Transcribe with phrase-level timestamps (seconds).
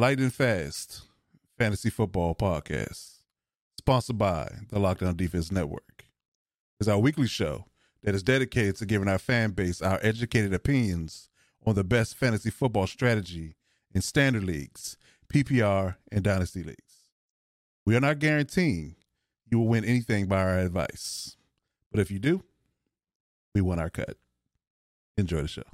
[0.00, 1.02] Lightning Fast
[1.58, 3.18] Fantasy Football Podcast,
[3.76, 6.06] sponsored by the Lockdown Defense Network,
[6.80, 7.66] is our weekly show
[8.02, 11.28] that is dedicated to giving our fan base our educated opinions
[11.66, 13.56] on the best fantasy football strategy
[13.94, 14.96] in standard leagues,
[15.30, 17.10] PPR, and dynasty leagues.
[17.84, 18.96] We are not guaranteeing
[19.50, 21.36] you will win anything by our advice,
[21.92, 22.42] but if you do,
[23.54, 24.16] we want our cut.
[25.18, 25.64] Enjoy the show.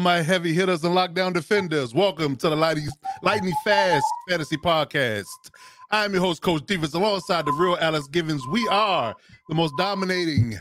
[0.00, 2.88] My heavy hitters and lockdown defenders, welcome to the Lightning,
[3.22, 5.26] Lightning Fast Fantasy Podcast.
[5.90, 8.42] I'm your host, Coach Divas, alongside the real Alex Givens.
[8.48, 9.14] We are
[9.50, 10.58] the most dominating,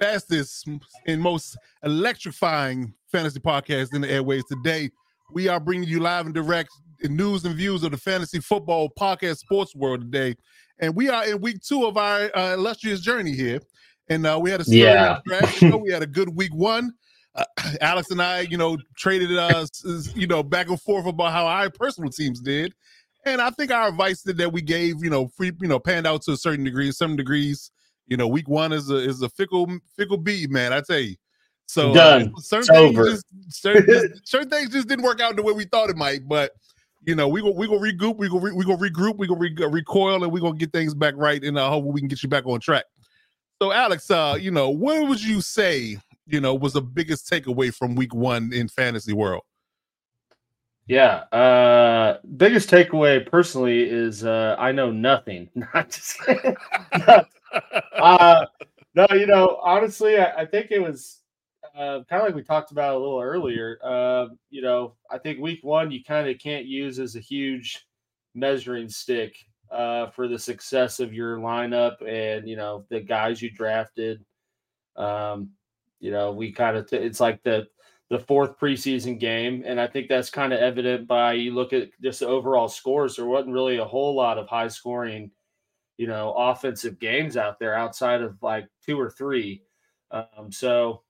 [0.00, 0.66] fastest,
[1.06, 4.90] and most electrifying fantasy podcast in the airways today.
[5.32, 6.70] We are bringing you live and direct
[7.02, 10.34] news and views of the fantasy football podcast sports world today.
[10.78, 13.60] And we are in week two of our uh, illustrious journey here.
[14.08, 15.18] And uh, we had a Yeah.
[15.76, 16.94] We had a good week one.
[17.38, 17.44] Uh,
[17.80, 19.70] Alex and I, you know, traded us,
[20.14, 22.74] you know, back and forth about how our personal teams did.
[23.24, 26.06] And I think our advice that, that we gave, you know, free, you know, panned
[26.06, 27.70] out to a certain degree, some degrees.
[28.06, 30.72] You know, week one is a is a fickle fickle bead, man.
[30.72, 31.16] I tell you.
[31.66, 32.32] So uh, Done.
[32.38, 33.10] certain It's things over.
[33.10, 36.26] just certain, certain things just didn't work out the way we thought it might.
[36.26, 36.52] But
[37.06, 39.36] you know, we go we go regroup, we go re, we go regroup, we go
[39.36, 42.22] re, recoil, and we gonna get things back right, and uh, hopefully we can get
[42.22, 42.84] you back on track.
[43.60, 45.98] So, Alex, uh, you know, what would you say,
[46.28, 49.42] you know, was the biggest takeaway from week one in fantasy world?
[50.86, 51.24] Yeah.
[51.32, 55.50] Uh biggest takeaway personally is uh I know nothing.
[55.54, 56.56] Not just kidding.
[57.92, 58.46] uh
[58.94, 61.20] no, you know, honestly, I, I think it was
[61.76, 63.78] uh kind of like we talked about a little earlier.
[63.84, 67.86] Uh, you know, I think week one you kind of can't use as a huge
[68.34, 69.36] measuring stick
[69.70, 74.24] uh for the success of your lineup and you know the guys you drafted.
[74.96, 75.50] Um,
[76.00, 77.66] you know, we kind of t- it's like the
[78.10, 79.62] the fourth preseason game.
[79.66, 83.16] And I think that's kind of evident by you look at just the overall scores.
[83.16, 85.30] There wasn't really a whole lot of high scoring,
[85.98, 89.62] you know, offensive games out there outside of like two or three.
[90.10, 91.02] Um, so,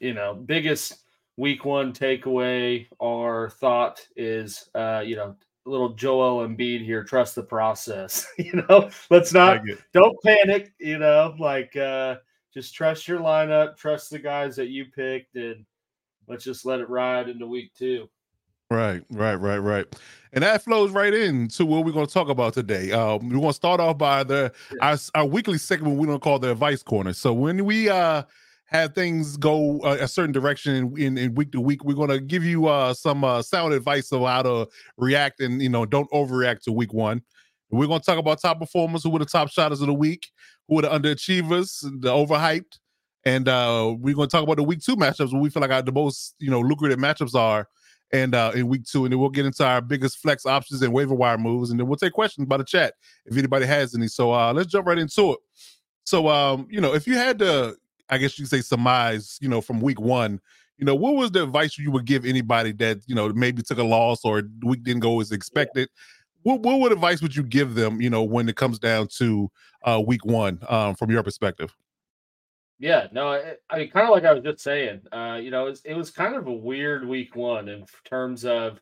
[0.00, 1.04] you know, biggest
[1.38, 7.04] week one takeaway or thought is, uh, you know, little Joel Embiid here.
[7.04, 8.26] Trust the process.
[8.38, 9.62] you know, let's not
[9.94, 10.72] don't panic.
[10.78, 12.16] You know, like uh,
[12.58, 15.64] just trust your lineup, trust the guys that you picked, and
[16.26, 18.08] let's just let it ride into week two.
[18.68, 19.86] Right, right, right, right.
[20.32, 22.90] And that flows right into what we're going to talk about today.
[22.90, 24.52] Um, we're going to start off by the
[24.82, 27.12] our, our weekly segment we're going to call the advice corner.
[27.12, 28.24] So when we uh
[28.66, 32.20] have things go uh, a certain direction in, in week to week, we're going to
[32.20, 36.10] give you uh some uh, sound advice of how to react and you know don't
[36.10, 37.22] overreact to week one.
[37.70, 40.26] We're going to talk about top performers, who were the top shotters of the week,
[40.68, 42.78] who were the underachievers, and the overhyped,
[43.24, 45.70] and uh, we're going to talk about the week two matchups where we feel like
[45.70, 47.68] our, the most you know lucrative matchups are,
[48.12, 50.92] and uh, in week two, and then we'll get into our biggest flex options and
[50.92, 52.94] waiver wire moves, and then we'll take questions by the chat
[53.26, 54.08] if anybody has any.
[54.08, 55.38] So uh, let's jump right into it.
[56.04, 57.76] So um, you know, if you had to,
[58.08, 60.40] I guess you could say surmise, you know, from week one,
[60.78, 63.78] you know, what was the advice you would give anybody that you know maybe took
[63.78, 65.88] a loss or the week didn't go as expected?
[66.42, 68.00] What what what advice would you give them?
[68.00, 69.50] You know, when it comes down to
[69.82, 71.74] uh, week one, um, from your perspective.
[72.78, 75.66] Yeah, no, I, I mean, kind of like I was just saying, uh, you know,
[75.66, 78.80] it was, it was kind of a weird week one in terms of,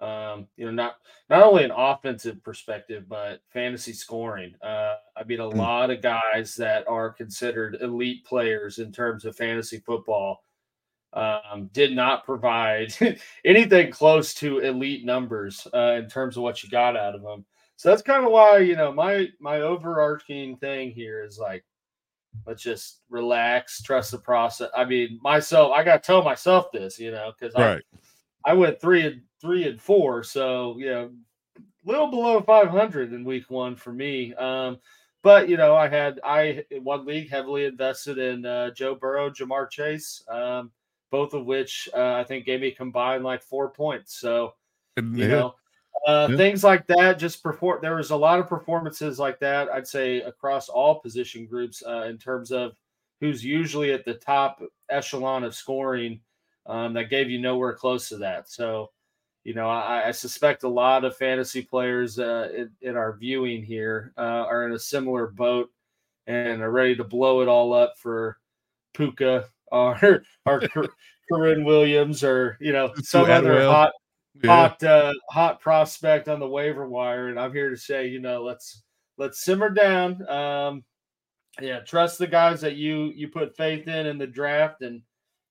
[0.00, 0.96] um, you know, not
[1.30, 4.54] not only an offensive perspective, but fantasy scoring.
[4.62, 5.56] Uh, I mean, a Mm.
[5.56, 10.44] lot of guys that are considered elite players in terms of fantasy football
[11.14, 12.94] um, did not provide
[13.44, 17.44] anything close to elite numbers uh, in terms of what you got out of them.
[17.76, 21.64] So that's kind of why you know my my overarching thing here is like
[22.46, 24.70] let's just relax, trust the process.
[24.76, 27.82] I mean, myself, I got to tell myself this, you know, because I Right.
[28.44, 31.10] I went three and three and four, so you know,
[31.84, 34.34] little below 500 in week one for me.
[34.34, 34.78] Um,
[35.22, 39.70] but you know, I had I one league heavily invested in uh, Joe Burrow, Ja'Marr
[39.70, 40.70] Chase, um,
[41.14, 44.18] both of which uh, I think gave me combined like four points.
[44.18, 44.54] So
[44.96, 45.54] you yeah, know,
[46.08, 46.36] uh, Yeah.
[46.36, 47.20] things like that.
[47.20, 47.78] Just perform.
[47.80, 49.68] There was a lot of performances like that.
[49.68, 52.72] I'd say across all position groups uh, in terms of
[53.20, 56.20] who's usually at the top echelon of scoring.
[56.66, 58.50] Um, that gave you nowhere close to that.
[58.50, 58.90] So,
[59.44, 63.62] you know, I, I suspect a lot of fantasy players uh, in, in our viewing
[63.62, 65.70] here uh, are in a similar boat
[66.26, 68.38] and are ready to blow it all up for
[68.94, 70.62] Puka or or
[71.30, 73.92] Kyren Williams or you know some other hot
[74.42, 74.50] yeah.
[74.50, 78.42] hot uh, hot prospect on the waiver wire, and I'm here to say, you know,
[78.42, 78.82] let's
[79.16, 80.26] let's simmer down.
[80.28, 80.84] Um,
[81.60, 85.02] yeah, trust the guys that you you put faith in in the draft, and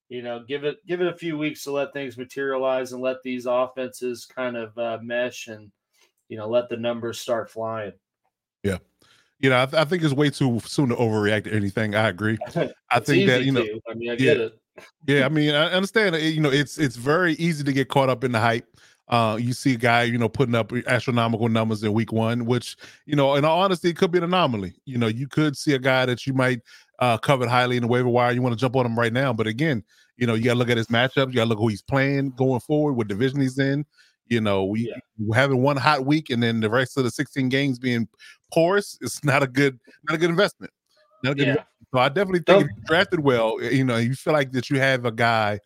[0.08, 3.22] you know, give it give it a few weeks to let things materialize and let
[3.22, 5.70] these offenses kind of uh, mesh, and
[6.28, 7.92] you know, let the numbers start flying.
[9.44, 11.94] You know, I, th- I think it's way too soon to overreact to anything.
[11.94, 12.38] I agree.
[12.90, 13.80] I think that you know, to.
[13.90, 14.44] I mean, I get yeah.
[14.44, 14.58] it.
[15.06, 15.26] yeah.
[15.26, 16.16] I mean, I understand.
[16.16, 18.66] You know, it's it's very easy to get caught up in the hype.
[19.08, 22.74] Uh, you see a guy, you know, putting up astronomical numbers in week one, which,
[23.04, 24.72] you know, in all honesty, it could be an anomaly.
[24.86, 26.62] You know, you could see a guy that you might
[27.00, 28.32] uh covet highly in the waiver wire.
[28.32, 29.84] You want to jump on him right now, but again,
[30.16, 31.28] you know, you got to look at his matchups.
[31.28, 33.84] You got to look who he's playing going forward, what division he's in.
[34.28, 34.88] You know, we
[35.18, 35.34] Yeah.
[35.34, 38.08] having one hot week and then the rest of the 16 games being
[38.52, 38.96] porous.
[39.00, 39.78] It's not a good,
[40.08, 40.72] not a good investment.
[41.22, 41.62] Not a good Yeah.
[41.92, 45.04] so I definitely think drafted well, eh, you know, you feel like that you have
[45.04, 45.60] a guy,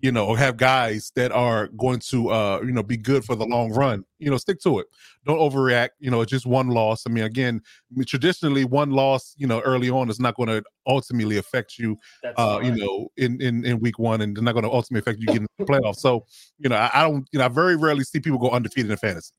[0.00, 3.44] you know, have guys that are going to uh, you know, be good for the
[3.44, 4.86] long run, you know, stick to it.
[5.24, 5.90] Don't overreact.
[5.98, 7.04] You know, it's just one loss.
[7.06, 7.60] I mean, again,
[8.06, 12.38] traditionally one loss, you know, early on is not going to ultimately affect you That's
[12.38, 15.20] uh, you know, in in in week one, and they're not going to ultimately affect
[15.20, 15.96] you getting the playoffs.
[15.96, 16.24] So,
[16.58, 18.96] you know, I, I don't, you know, I very rarely see people go undefeated in
[18.96, 19.32] fantasy.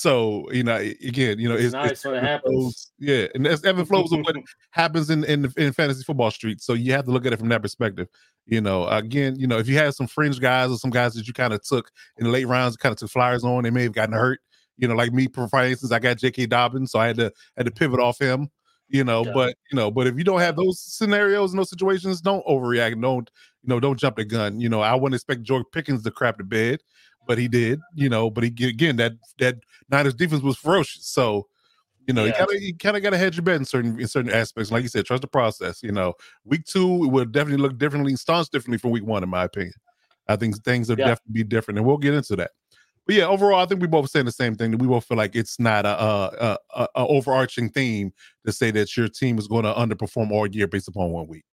[0.00, 2.52] So, you know, again, you know, It's it's, nice when it happens.
[2.54, 2.92] flows.
[2.98, 4.34] Yeah, and that's ebb and flows of what
[4.70, 6.62] happens in in in fantasy football street.
[6.62, 8.08] So you have to look at it from that perspective.
[8.46, 11.26] You know, again, you know, if you have some fringe guys or some guys that
[11.28, 13.82] you kind of took in the late rounds, kind of took flyers on, they may
[13.82, 14.40] have gotten hurt.
[14.78, 16.46] You know, like me, for for instance, I got J.K.
[16.46, 18.48] Dobbins, so I had to had to pivot off him.
[18.88, 19.32] You know, Yeah.
[19.34, 23.00] but you know, but if you don't have those scenarios and those situations, don't overreact.
[23.00, 23.30] Don't
[23.62, 23.78] you know?
[23.78, 24.60] Don't jump the gun.
[24.60, 26.80] You know, I wouldn't expect George Pickens to crap the bed,
[27.30, 27.78] but he did.
[27.94, 31.06] You know, but he again that that Niners defense was ferocious.
[31.06, 31.46] So
[32.08, 34.00] you know, you kind of you kind of got to hedge your bet in certain
[34.00, 34.72] in certain aspects.
[34.72, 35.80] Like you said, trust the process.
[35.80, 39.28] You know, week two it will definitely look differently, stance differently from week one, in
[39.28, 39.74] my opinion.
[40.26, 41.06] I think things will Yeah.
[41.06, 42.50] definitely be different, and we'll get into that.
[43.06, 44.72] But yeah, overall, I think we both saying the same thing.
[44.72, 48.12] That we both feel like it's not a, a, a, a overarching theme
[48.44, 51.44] to say that your team is going to underperform all year based upon one week.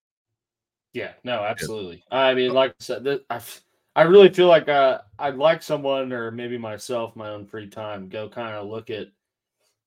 [0.93, 2.03] Yeah, no, absolutely.
[2.09, 3.61] I mean, like I said, th- I, f-
[3.97, 8.07] I really feel like uh, I'd like someone, or maybe myself, my own free time,
[8.07, 9.07] go kind of look at.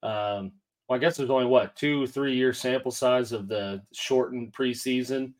[0.02, 0.52] Um,
[0.88, 5.32] well, I guess there's only what two, three year sample size of the shortened preseason.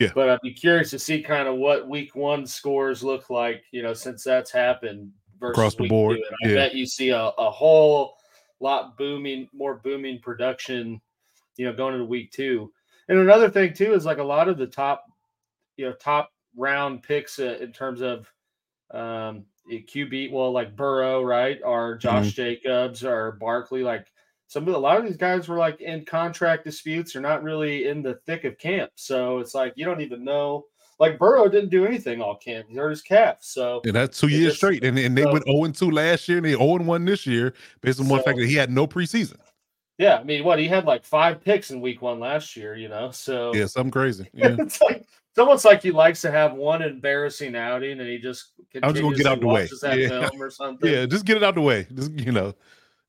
[0.00, 0.10] Yeah.
[0.14, 3.82] But I'd be curious to see kind of what week one scores look like, you
[3.82, 6.24] know, since that's happened versus Across the board, two.
[6.24, 6.66] And I yeah.
[6.66, 8.16] bet you see a, a whole
[8.58, 10.98] lot booming, more booming production,
[11.58, 12.72] you know, going into week two.
[13.08, 15.04] And another thing too is like a lot of the top,
[15.76, 18.30] you know, top round picks uh, in terms of
[18.90, 24.06] um QB, well, like Burrow, right, or Josh Jacobs or Barkley, like
[24.46, 27.42] some of the, a lot of these guys were like in contract disputes or not
[27.42, 28.90] really in the thick of camp.
[28.96, 30.66] So it's like you don't even know
[31.00, 32.66] like Burrow didn't do anything all camp.
[32.68, 33.38] He hurt his calf.
[33.40, 34.84] So and that's two years just- straight.
[34.84, 37.54] And and they so- went 0 2 last year and they 0 1 this year
[37.80, 39.38] based on one So- fact that he had no preseason.
[39.96, 42.88] yeah, I mean, what he had like five picks in week one last year, you
[42.88, 43.10] know.
[43.12, 44.28] So Yeah, something crazy.
[44.34, 44.56] Yeah.
[44.58, 48.52] it's like it's almost like he likes to have one embarrassing outing and he just
[48.80, 49.68] I'm just gonna get out the way.
[49.82, 50.28] Yeah.
[50.38, 50.88] or something.
[50.88, 51.88] yeah, just get it out the way.
[51.92, 52.54] Just you know.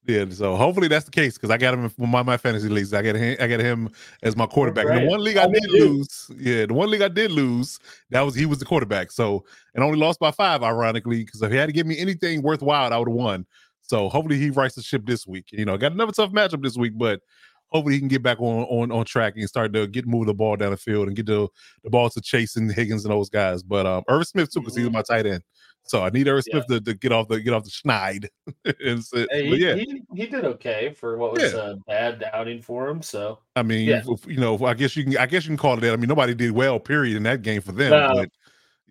[0.08, 2.96] Yeah, so hopefully that's the case because I got him in my, my fantasy leagues.
[2.96, 3.92] I got him, I got him
[4.24, 4.88] as my quarterback.
[4.88, 5.02] Great.
[5.02, 7.80] the one league I me did lose, yeah, the one league I did lose,
[8.10, 9.12] that was he was the quarterback.
[9.12, 12.42] So and only lost by five, ironically, because if he had to give me anything
[12.42, 13.46] worthwhile, I would have won.
[13.82, 15.52] So hopefully he writes the ship this week.
[15.52, 17.22] You know, got another tough matchup this week, but
[17.70, 20.34] hopefully he can get back on on on track and start to get move the
[20.34, 21.48] ball down the field and get the
[21.84, 23.64] the ball to Chase and Higgins and those guys.
[23.64, 24.94] But um Irvin Smith too, because he's Mhm.
[24.94, 25.44] my tight end.
[25.88, 26.62] So I need Irvin Yeah.
[26.64, 28.28] Smith to, to get off the get off the schneid.
[28.86, 31.72] and so, Hey, he, yeah, he, he did okay for what was Yeah.
[31.72, 33.02] a bad outing for him.
[33.02, 34.02] So I mean, Yeah.
[34.08, 35.94] if- you know, I guess you can I guess you can call it that.
[35.94, 37.92] I mean, nobody did well, period, in that game for them.
[37.92, 38.14] No.
[38.16, 38.30] But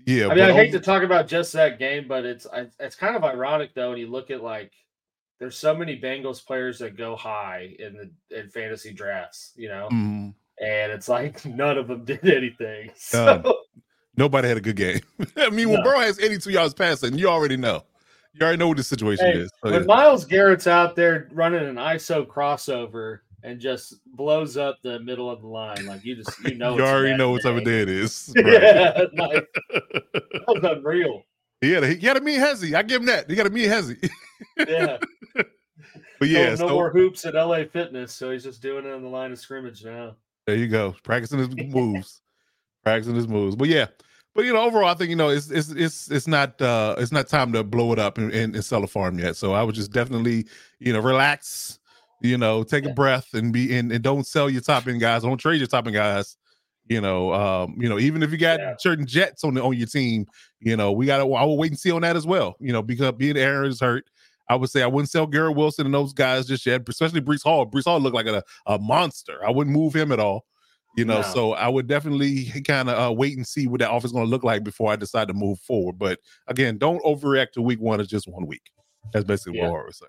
[0.06, 2.94] yeah, I mean, I hate to talk about just that game, but it's I, it's
[2.94, 4.72] kind of ironic though when you look at like
[5.38, 7.94] there's so many Bengals players that go high in
[8.30, 12.90] the in fantasy drafts, you know, Mm, and it's like none of them did anything.
[12.96, 13.52] So Um,
[14.16, 15.00] nobody had a good game.
[15.36, 15.84] I mean, when No.
[15.84, 17.84] Burrow has 82 yards passing, you already know.
[18.34, 19.50] You already know what the situation Hey, is.
[19.62, 19.86] So, when yeah.
[19.86, 25.40] Myles Garrett's out there running an ISO crossover and just blows up the middle of
[25.40, 27.84] the line, like you just you know you already know what type of day.
[27.84, 28.32] day it is.
[28.36, 28.52] Right.
[28.52, 31.22] Yeah, like, that was unreal.
[31.60, 32.74] he had a he had a mean hezzy.
[32.74, 33.28] I give him that.
[33.30, 34.10] He got a mean hezzy.
[34.66, 34.98] Yeah.
[36.18, 39.02] But yeah, no, no more hoops at LA Fitness, so he's just doing it on
[39.02, 40.16] the line of scrimmage now.
[40.46, 40.94] there you go.
[41.02, 42.22] Practicing his moves.
[42.82, 43.56] Practicing his moves.
[43.56, 43.86] But yeah.
[44.34, 47.12] But you know, overall, I think you know it's it's it's it's not uh it's
[47.12, 49.36] not time to blow it up and, and, and sell a farm yet.
[49.36, 50.46] So I would just definitely
[50.80, 51.78] you know relax,
[52.20, 55.22] you know, take a breath and be and, and don't sell your top end guys.
[55.22, 56.36] Don't trade your top end guys.
[56.88, 58.74] You know, um, you know, even if you got Yeah.
[58.78, 60.26] certain jets on the on your team,
[60.58, 62.56] you know, we gotta I will wait and see on that as well.
[62.58, 64.10] You know, because being Aaron is hurt.
[64.48, 67.42] I would say I wouldn't sell Garrett Wilson and those guys just yet, especially Breece
[67.42, 67.66] Hall.
[67.66, 69.44] Breece Hall looked like a, a monster.
[69.44, 70.44] I wouldn't move him at all.
[70.96, 71.32] You know, No.
[71.32, 74.30] so I would definitely kind of uh, wait and see what that is going to
[74.30, 75.98] look like before I decide to move forward.
[75.98, 78.00] But again, don't overreact to week one.
[78.00, 78.70] It's just one week.
[79.12, 79.70] That's basically Yeah.
[79.70, 80.06] what I would say.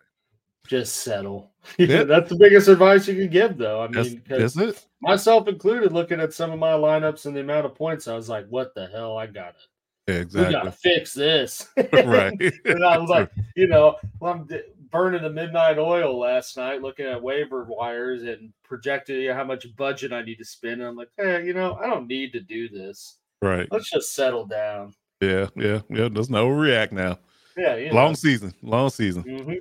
[0.68, 1.52] Just settle.
[1.80, 2.04] Yeah.
[2.04, 3.82] That's the biggest advice you can give, though.
[3.82, 4.86] I mean, that's it.
[5.02, 8.30] myself included, looking at some of my lineups and the amount of points, I was
[8.30, 9.18] like, "What the hell?
[9.18, 9.68] I got it.
[10.08, 12.34] Yeah, We got to fix this." right.
[12.66, 16.82] and I was like, you know, well, I'm d- burning the midnight oil last night,
[16.82, 20.82] looking at waiver wires and projecting you know, how much budget I need to spend.
[20.82, 23.18] And I'm like, hey, you know, I don't need to do this.
[23.42, 23.68] right.
[23.72, 24.94] Let's just settle down.
[25.22, 25.48] Yeah.
[25.56, 25.82] Yeah.
[25.90, 26.10] Yeah.
[26.10, 27.18] There's no react now.
[27.58, 28.54] Yeah, you Long season.
[28.62, 29.24] Long season.
[29.24, 29.58] Mhm.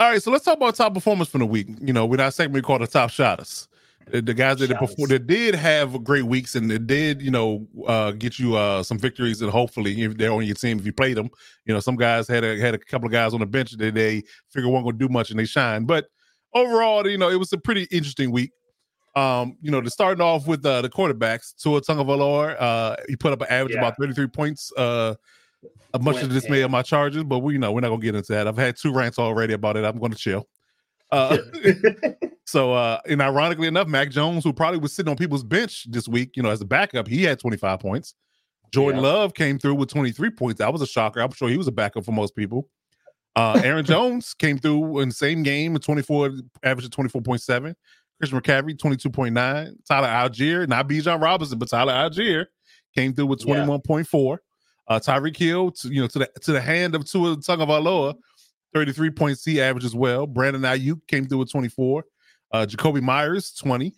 [0.00, 1.68] All right, so let's talk about top performance from the week.
[1.80, 3.68] You know, with our segment we call the top shotters.
[4.12, 7.66] The, the guys that before that did have great weeks and that did, you know,
[7.86, 10.92] uh, get you uh, some victories and hopefully if they're on your team if you
[10.92, 11.28] played them.
[11.64, 13.94] You know, some guys had a had a couple of guys on the bench that
[13.94, 14.22] they
[14.52, 15.86] figure weren't going to do much and they shine.
[15.86, 16.06] But
[16.54, 18.52] overall, you know, it was a pretty interesting week.
[19.16, 23.32] Um, you know, to starting off with uh, the quarterbacks, Tua Tagovailoa, uh, he put
[23.32, 23.88] up an average of Yeah.
[23.88, 24.70] about 33 points.
[24.76, 25.14] Uh,
[25.94, 27.88] uh, much to Went the dismay of my charges, but we you know we're not
[27.88, 28.46] gonna get into that.
[28.46, 29.84] I've had two rants already about it.
[29.84, 30.46] I'm gonna chill.
[31.12, 31.38] Uh,
[32.46, 36.08] so, uh, and ironically enough, Mac Jones, who probably was sitting on people's bench this
[36.08, 38.14] week, you know, as a backup, he had 25 points.
[38.72, 39.10] Jordan Yeah.
[39.10, 40.58] Love came through with 23 points.
[40.58, 41.20] That was a shocker.
[41.20, 42.68] I'm sure he was a backup for most people.
[43.36, 46.32] Uh, Aaron Jones came through in the same game with 24,
[46.64, 47.74] average of 24.7.
[48.18, 49.74] Christian McCaffrey, 22.9.
[49.86, 52.46] Tyler Allgeier, not Bijan Robinson, but Tyler Allgeier
[52.94, 53.56] came through with Yeah.
[53.66, 54.38] 21.4.
[54.88, 58.14] Uh, Tyreek Hill, to, you know, to the to the hand of Tua Tagovailoa,
[58.74, 60.26] 33 points he average as well.
[60.26, 62.04] Brandon Aiyuk came through with 24.
[62.52, 63.92] Uh, Jakobi Meyers, 20.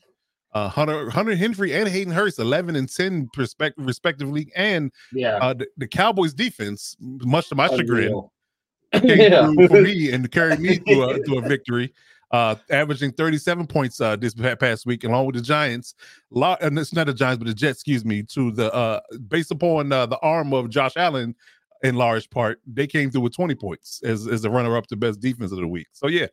[0.54, 4.50] Uh, Hunter Hunter Henry and Hayden Hurst, 11 and 10 perspect- respectively.
[4.56, 5.36] And yeah.
[5.36, 8.22] uh, the, the Cowboys defense, much to my chagrin,
[8.94, 9.52] came Yeah.
[9.52, 11.92] through for me and carried me to a, to a victory,
[12.30, 15.94] uh, averaging 37 points uh, this past week, along with the Giants.
[16.30, 19.50] Lo- and it's not the Giants, but the Jets, excuse me, to the uh, based
[19.50, 21.34] upon uh, the arm of Josh Allen
[21.82, 24.96] in large part, they came through with 20 points as, as the runner up to
[24.96, 25.86] best defense of the week.
[25.92, 26.26] So, yeah,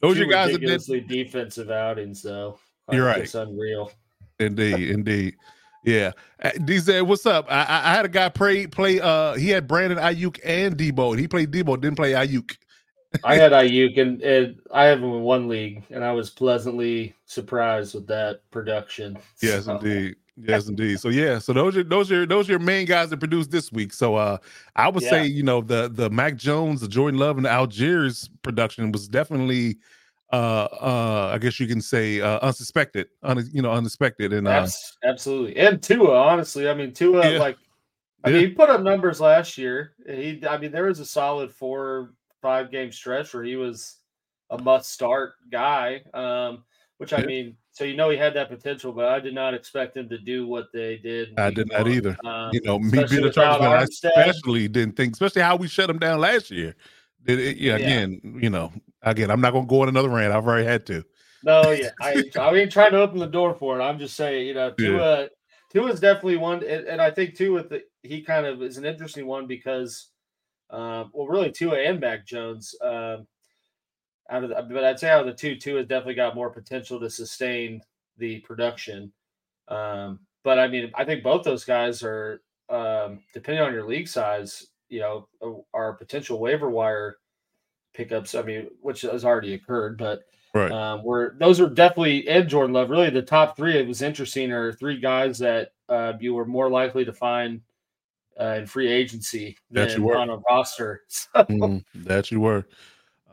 [0.00, 1.08] those are Two guys that did.
[1.08, 2.58] defensive outings, though.
[2.88, 3.22] I You're right.
[3.22, 3.90] It's unreal.
[4.38, 5.36] Indeed, indeed.
[5.84, 6.12] Yeah.
[6.42, 7.46] Uh, D said, what's up?
[7.48, 11.10] I, I I had a guy play play uh he had Brandon Aiyuk and Deebo,
[11.12, 12.56] and he played Deebo, didn't play Aiyuk.
[13.22, 17.14] I had Aiyuk, and, and I have him in one league, and I was pleasantly
[17.26, 19.18] surprised with that production.
[19.40, 20.16] Yes, So, indeed.
[20.36, 20.98] Yes, indeed.
[20.98, 23.70] So yeah, so those are those are those are your main guys that produced this
[23.70, 23.92] week.
[23.92, 24.38] So uh
[24.74, 25.10] I would Yeah.
[25.10, 29.06] say, you know, the the Mac Jones, the Jordan Love, and the Allgeier's production was
[29.06, 29.78] definitely
[30.32, 34.66] uh uh I guess you can say uh unsuspected, un, you know, unexpected and uh
[35.04, 35.56] absolutely.
[35.56, 37.38] And Tua, honestly, I mean, Tua, Yeah.
[37.38, 37.56] like
[38.24, 39.94] I mean, he put up numbers last year.
[40.06, 43.98] He, I mean, there was a solid four, five game stretch where he was
[44.50, 46.02] a must start guy.
[46.14, 46.64] Um,
[46.98, 47.26] which I Yeah.
[47.26, 50.16] mean, so you know he had that potential, but I did not expect him to
[50.16, 51.34] do what they did.
[51.36, 52.16] I did not either.
[52.24, 55.90] Um, you know, me being a Chargers I especially didn't think, especially how we shut
[55.90, 56.76] him down last year.
[57.24, 57.84] Did it, yeah, Yeah.
[57.86, 60.32] again, you know, again, I'm not going to go on another rant.
[60.32, 61.04] I've already had to.
[61.42, 63.82] No, yeah, I I ain't trying to open the door for it.
[63.82, 65.28] I'm just saying, you know, Tua
[65.72, 68.76] Tua is definitely one, and, and I think too with the he kind of is
[68.76, 70.10] an interesting one because,
[70.70, 73.26] um, well, really Tua and Mac Jones, um,
[74.30, 76.50] out of the, but I'd say out of the two, two has definitely got more
[76.50, 77.82] potential to sustain
[78.18, 79.12] the production.
[79.68, 84.08] Um, but I mean, I think both those guys are, um, depending on your league
[84.08, 85.28] size, you know,
[85.72, 87.16] are potential waiver wire
[87.94, 88.34] pickups.
[88.34, 90.70] I mean, which has already occurred, but Right.
[90.70, 92.88] um, where those are definitely and Jordan Love.
[92.90, 93.76] Really, the top three.
[93.76, 94.52] It was interesting.
[94.52, 97.60] Are three guys that uh, you were more likely to find
[98.40, 100.16] uh, in free agency That you than were.
[100.16, 101.02] on a roster.
[101.08, 102.64] So, Mhm, that you were.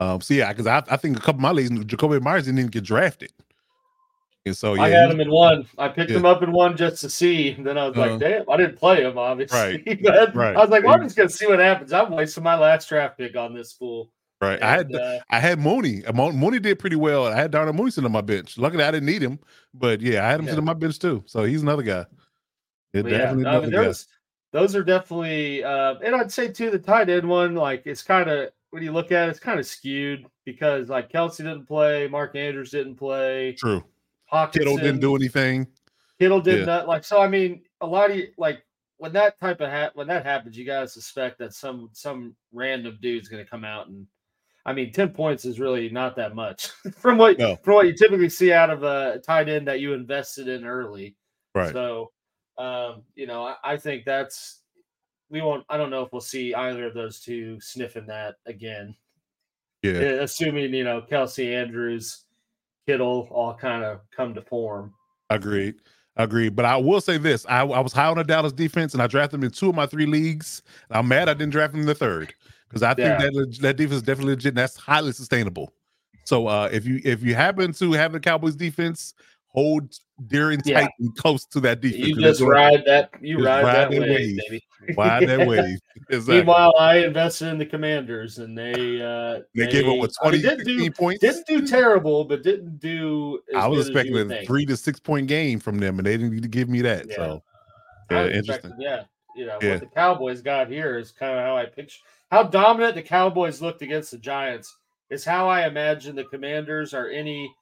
[0.02, 2.60] Um, so yeah, because I, I think a couple of my leagues, Jakobi Meyers didn't
[2.60, 3.32] even get drafted.
[4.48, 5.68] And so yeah, I had him in one.
[5.78, 6.18] I picked Yeah.
[6.18, 7.52] him up in one just to see.
[7.52, 8.10] And then I was Uh-huh.
[8.12, 9.84] like, damn, I didn't play him, obviously.
[9.86, 10.56] Right, But right.
[10.56, 11.94] I was like, well, I'm just gonna see what happens.
[11.94, 14.12] I'm wasting my last draft pick on this fool.
[14.42, 14.60] right.
[14.64, 16.02] I had uh, I had Mooney.
[16.12, 17.28] Mo- Mooney did pretty well.
[17.28, 18.58] I had Darnell Mooney sitting on my bench.
[18.58, 19.38] Luckily, I didn't need him,
[19.76, 20.54] but yeah, I had him Yeah.
[20.54, 21.24] sitting on my bench too.
[21.28, 22.08] So he's another guy.
[22.94, 23.82] Yeah, definitely no, another guy.
[23.84, 24.08] there's
[24.52, 28.28] those are definitely, uh, and I'd say too the tight end one, like it's kind
[28.28, 32.08] of when you look at it, it's kind of skewed because like Kelce didn't play,
[32.08, 33.84] Mark Andrews didn't play, True.
[34.32, 35.68] Hockenson Kittle didn't do anything.
[36.20, 36.66] Kittle did Yeah.
[36.66, 37.04] not like.
[37.04, 38.64] So I mean, a lot of you like
[38.98, 42.98] when that type of ha- when that happens, you gotta suspect that some some random
[43.02, 44.08] dude's gonna come out and.
[44.64, 47.56] I mean, ten points is really not that much from what No.
[47.64, 51.16] from what you typically see out of a tight end that you invested in early.
[51.56, 51.74] Right.
[51.74, 52.12] So,
[52.60, 54.61] um, you know, I, I think that's
[55.32, 55.66] we won't.
[55.70, 58.96] I don't know if we'll see either of those two sniffing that again.
[59.82, 59.94] yeah.
[59.94, 62.26] eh, Assuming you know Kelce Andrews,
[62.88, 64.94] Kittle all kind of come to form.
[65.30, 65.76] Agreed.
[66.18, 66.56] Agreed.
[66.56, 69.08] But I will say this: I, I was high on the Dallas defense, and I
[69.08, 70.62] drafted them in two of my three leagues.
[70.90, 72.34] I'm mad I didn't draft them in the third
[72.68, 73.18] because I think Yeah.
[73.20, 74.50] that that defense is definitely legit.
[74.50, 75.74] And that's highly sustainable.
[76.26, 79.14] So uh, if you if you happen to have the Cowboys defense,
[79.54, 79.94] hold
[80.28, 80.88] dear and tight Yeah.
[81.00, 82.08] and close to that defense.
[82.08, 83.10] You just ride that.
[83.22, 84.38] You just ride, ride that that wave, wave.
[84.50, 84.64] baby.
[84.98, 85.78] Ride that wave.
[86.10, 86.38] Exactly.
[86.38, 90.42] Meanwhile, I invested in the Commanders, and they uh, they, gave up what I mean,
[90.66, 91.22] do points.
[91.22, 93.40] didn't do terrible, but didn't do.
[93.56, 94.48] I was good as you expecting a think.
[94.48, 97.08] three to six point game from them, and they didn't need to give me that.
[97.08, 97.16] Yeah.
[97.16, 97.44] So
[98.10, 98.74] yeah, interesting.
[98.78, 99.04] Yeah,
[99.38, 99.72] you know Yeah.
[99.74, 103.62] what the Cowboys got here is kind of how I picture how dominant the Cowboys
[103.62, 104.76] looked against the Giants.
[105.10, 107.54] Is how I imagine the Commanders or any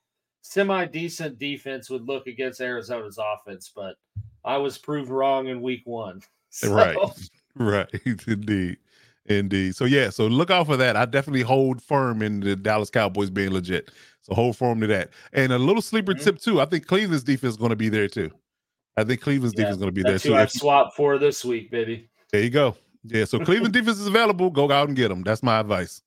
[0.41, 3.71] semi decent defense would look against Arizona's offense.
[3.75, 3.95] But
[4.45, 6.21] I was proved wrong in Week One.
[6.51, 6.97] So, Right.
[7.55, 7.87] Right,
[8.27, 8.77] indeed,
[9.25, 9.75] indeed.
[9.75, 10.95] So yeah, so look out for that.
[10.95, 13.91] I definitely hold firm in the Dallas Cowboys being legit.
[14.21, 15.09] So hold firm to that.
[15.33, 16.23] And a little sleeper Mhm.
[16.23, 16.61] tip too.
[16.61, 18.31] I think Cleveland's defense is going to be there too.
[18.95, 20.35] I think Cleveland's Yeah, defense is going to be there too.
[20.35, 22.09] I swapped for this week, baby.
[22.31, 22.77] there you go.
[23.03, 23.25] Yeah.
[23.25, 24.49] So Cleveland defense is available.
[24.49, 25.23] Go out and get them.
[25.23, 26.01] That's my advice.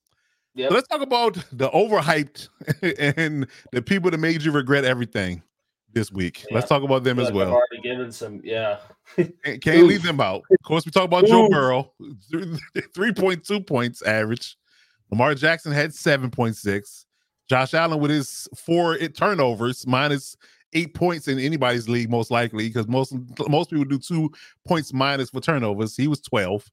[0.55, 0.69] Yep.
[0.71, 2.49] So let's talk about the overhyped
[3.17, 5.43] and the people that made you regret everything
[5.93, 6.45] this week.
[6.51, 7.53] Let's talk about them as like I've well.
[7.53, 8.79] already given some, yeah.
[9.17, 10.43] Can't leave them out.
[10.51, 11.93] Of course, we talk about Joe Burrow,
[12.95, 14.57] three point two points average.
[15.11, 17.07] Lamar Jackson had seven point six.
[17.49, 20.37] Josh Allen with his four turnovers minus
[20.73, 23.15] eight points in anybody's league, most likely because most
[23.49, 24.31] most people do two
[24.67, 25.97] points minus for turnovers.
[25.97, 26.67] He was twelve.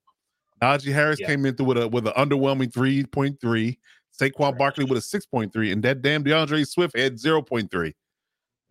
[0.61, 1.27] Najee Harris Yeah.
[1.27, 3.79] came in through with a with an underwhelming three point three.
[4.19, 7.71] Saquon Barkley with a six point three, and that damn D'Andre Swift had zero point
[7.71, 7.95] three.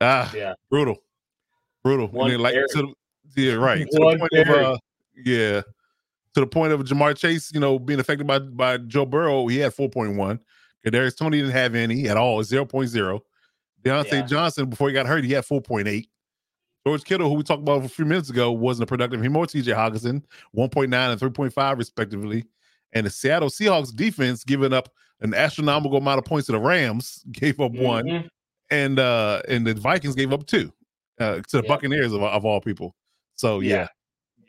[0.01, 0.55] Ah, Yeah.
[0.71, 0.97] brutal,
[1.83, 2.07] brutal.
[2.07, 2.95] And One then, like to
[3.35, 3.87] the, yeah, right.
[3.91, 4.79] To One the point of uh,
[5.25, 5.61] yeah,
[6.35, 9.59] to the point of Ja'Marr Chase, you know, being affected by by Joe Burrow, he
[9.59, 10.39] had four point one.
[10.87, 13.21] Kadarius Toney didn't have any at all, 0.0.
[13.83, 14.23] Diontae Yeah.
[14.23, 16.09] Johnson, before he got hurt, he had 4.8.
[16.87, 19.21] George Kittle, who we talked about a few minutes ago, wasn't a productive.
[19.23, 20.23] He more TJ Hockenson,
[20.57, 22.45] 1.9 and 3.5, respectively.
[22.93, 24.89] And the Seattle Seahawks defense giving up
[25.21, 28.29] an astronomical amount of points to the Rams, gave up one, Mhm.
[28.71, 30.73] and uh and the Vikings gave up two
[31.21, 31.69] uh, to the Yeah.
[31.69, 32.95] Buccaneers of, of all people.
[33.35, 33.89] So yeah,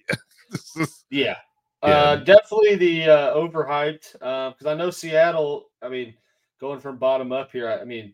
[0.76, 1.38] is- Yeah.
[1.84, 1.90] Yeah.
[1.90, 5.72] Uh, definitely the uh, overhyped because I know Seattle.
[5.82, 6.14] I mean,
[6.60, 8.14] going from bottom up here, I, I mean,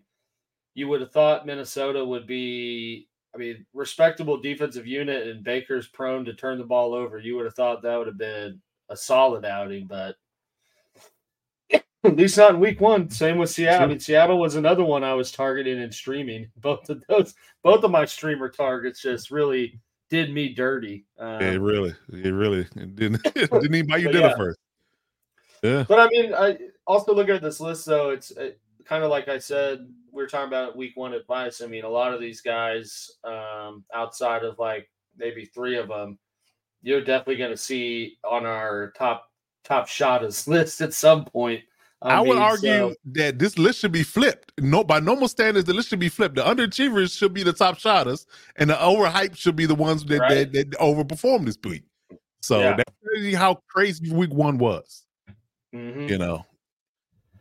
[0.76, 3.08] you would have thought Minnesota would be.
[3.36, 7.20] I mean, respectable defensive unit and Baker's prone to turn the ball over.
[7.20, 10.16] You would have thought that would have been a solid outing, but
[11.74, 13.10] at least not in week one.
[13.10, 13.84] Same with Seattle.
[13.84, 16.50] I mean, Seattle was another one I was targeting and streaming.
[16.58, 21.06] Both of those, both of my streamer targets just really did me dirty.
[21.20, 24.38] Um, yeah, really, it really it didn't didn't even buy you dinner yeah.
[24.38, 24.60] first.
[25.64, 28.12] Yeah, But I mean, I also look at this list though.
[28.12, 31.62] It's it, kind of like I said, we were talking about week one advice.
[31.62, 36.18] I mean, a lot of these guys, um, outside of like maybe three of them,
[36.82, 39.30] you're definitely going to see on our top
[39.66, 41.62] top shotters list at some point.
[42.02, 44.52] I, would mean, argue so- that this list should be flipped.
[44.60, 46.36] No, by normal standards, the list should be flipped.
[46.36, 48.26] The underachievers should be the top shotters,
[48.58, 50.52] and the overhyped should be the ones that Right.
[50.52, 51.84] that, that overperform this week.
[52.42, 52.78] So Yeah.
[52.78, 55.06] that's how crazy week one was.
[55.74, 56.10] Mhm.
[56.10, 56.46] You know,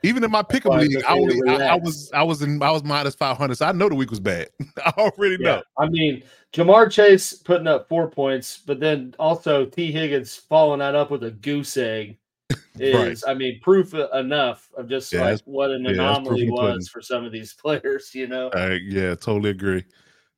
[0.05, 2.85] even in my pick'em league, I, only, I, I was I was in I was
[2.85, 4.49] minus five hundred, so I know the week was bad.
[4.85, 5.63] I already Yeah, know.
[5.79, 10.95] I mean, Ja'Marr Chase putting up four points, but then also Tee Higgins following that
[10.95, 12.19] up with a goose egg
[12.79, 17.01] is, I mean, proof enough of just Yeah, like what an yeah, anomaly was for
[17.01, 18.49] some of these players, you know?
[18.51, 19.85] Uh, yeah, totally agree.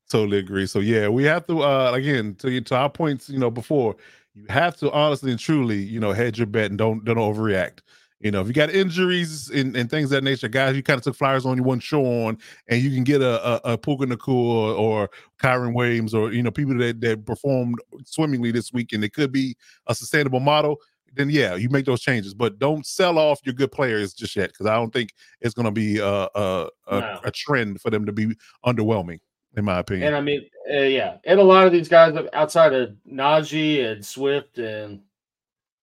[0.09, 0.65] Totally agree.
[0.67, 3.97] So yeah, we have to uh again to to our points, you know, before
[4.33, 7.79] you have to honestly and truly, you know, hedge your bet and don't don't overreact.
[8.19, 10.97] You know, if you got injuries and, and things of that nature, guys, you kind
[10.97, 13.77] of took flyers on you one show on, and you can get a a, a
[13.77, 17.75] Puka Nacua or Kyren Williams or you know people that that performed
[18.05, 20.77] swimmingly this week, and it could be a sustainable model.
[21.13, 24.49] Then yeah, you make those changes, but don't sell off your good players just yet
[24.49, 27.19] because I don't think it's going to be a a, a, No.
[27.23, 29.19] a trend for them to be underwhelming,
[29.55, 30.07] in my opinion.
[30.07, 30.41] And I mean,
[30.73, 35.01] uh, yeah, and a lot of these guys outside of Najee and Swift and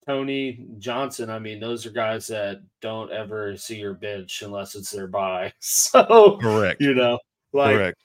[0.07, 4.91] Tony Johnson, I mean, those are guys that don't ever see your bench unless it's
[4.91, 5.51] their buy.
[5.61, 6.79] So, Correct.
[6.81, 7.17] you know,
[7.53, 7.97] like, Correct.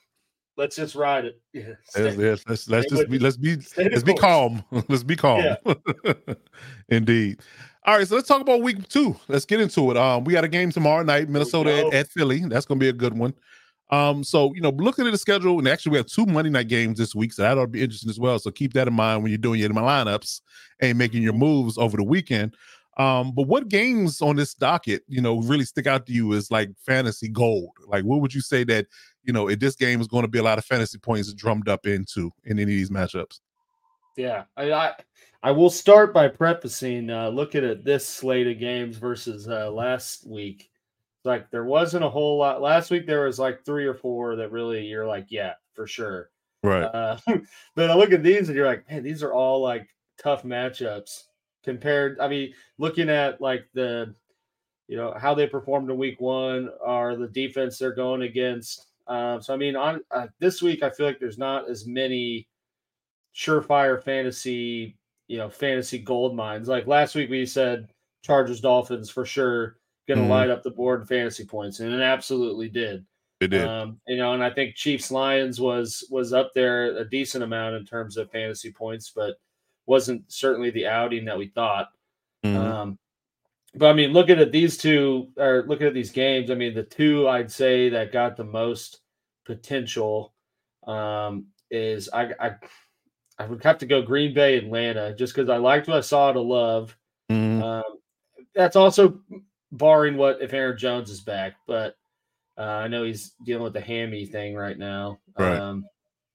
[0.57, 1.41] let's just ride it.
[1.53, 4.65] Yeah, Let's, stay- let's, let's, let's just with be let's be let's be calm.
[4.89, 5.45] let's be calm.
[6.89, 7.41] Indeed.
[7.85, 9.17] All right, so let's talk about week two.
[9.29, 9.97] Let's get into it.
[9.97, 12.41] Um, we got a game tomorrow night, Minnesota at, at Philly.
[12.41, 13.35] That's gonna be a good one.
[13.91, 16.69] Um, so you know, looking at the schedule, and actually we have two Monday night
[16.69, 18.39] games this week, so that'll be interesting as well.
[18.39, 20.41] So keep that in mind when you're doing your lineups
[20.81, 22.57] and making your moves over the weekend.
[22.99, 26.51] Um, but what games on this docket, you know, really stick out to you as
[26.51, 27.71] like fantasy gold?
[27.87, 28.87] Like, what would you say that
[29.25, 31.69] you know, if this game is going to be a lot of fantasy points drummed
[31.69, 33.41] up into in any of these matchups?
[34.17, 34.93] Yeah, I, I
[35.43, 40.27] I will start by prefacing uh, looking at this slate of games versus uh, last
[40.27, 40.70] week.
[41.25, 43.07] Like there wasn't a whole lot last week.
[43.07, 46.31] There was like three or four that really you're like, yeah, for sure.
[46.63, 46.83] Right.
[46.83, 47.19] Uh,
[47.75, 51.25] but I look at these and you're like, man, these are all like tough matchups
[51.63, 52.19] compared.
[52.21, 54.15] I mean, looking at like the,
[54.89, 58.87] you know, how they performed in week one or the defense they're going against.
[59.07, 62.49] Um, so I mean, on uh, this week, I feel like there's not as many
[63.35, 64.97] surefire fantasy,
[65.29, 66.69] you know, fantasy gold mines.
[66.69, 67.89] Like last week, we said
[68.23, 69.80] Chargers Dolphins for sure
[70.15, 70.31] going to Mhm.
[70.37, 73.07] light up the board fantasy points, and it absolutely did.
[73.41, 73.65] It did.
[73.67, 77.77] Um, you know, and I think Chiefs Lions was was up there a decent amount
[77.77, 79.37] in terms of fantasy points, but
[79.87, 81.89] wasn't certainly the outing that we thought.
[82.45, 82.57] Mhm.
[82.57, 82.99] Um,
[83.75, 86.83] but I mean, looking at these two or looking at these games, I mean, the
[86.83, 89.01] two I'd say that got the most
[89.47, 90.35] potential
[90.87, 92.55] um, is I, I
[93.39, 96.33] I would have to go Green Bay, Atlanta, just because I liked what I saw
[96.33, 96.97] to love.
[97.31, 97.63] Mhm.
[97.63, 97.99] Um,
[98.55, 99.21] that's also
[99.73, 101.97] barring what if Aaron Jones is back, but
[102.59, 105.19] uh, I know he's dealing with the hammy thing right now.
[105.39, 105.59] Right.
[105.59, 105.87] Um,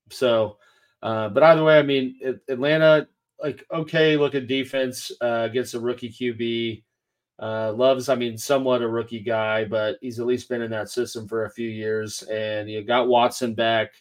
[0.09, 0.57] so,
[1.03, 3.07] uh, but either way, I mean, At- Atlanta,
[3.41, 6.83] like okay, looking defense uh, against a rookie QB.
[7.37, 10.89] Uh, Loves, I mean, somewhat a rookie guy, but he's at least been in that
[10.89, 13.91] system for a few years, and you got Watson back.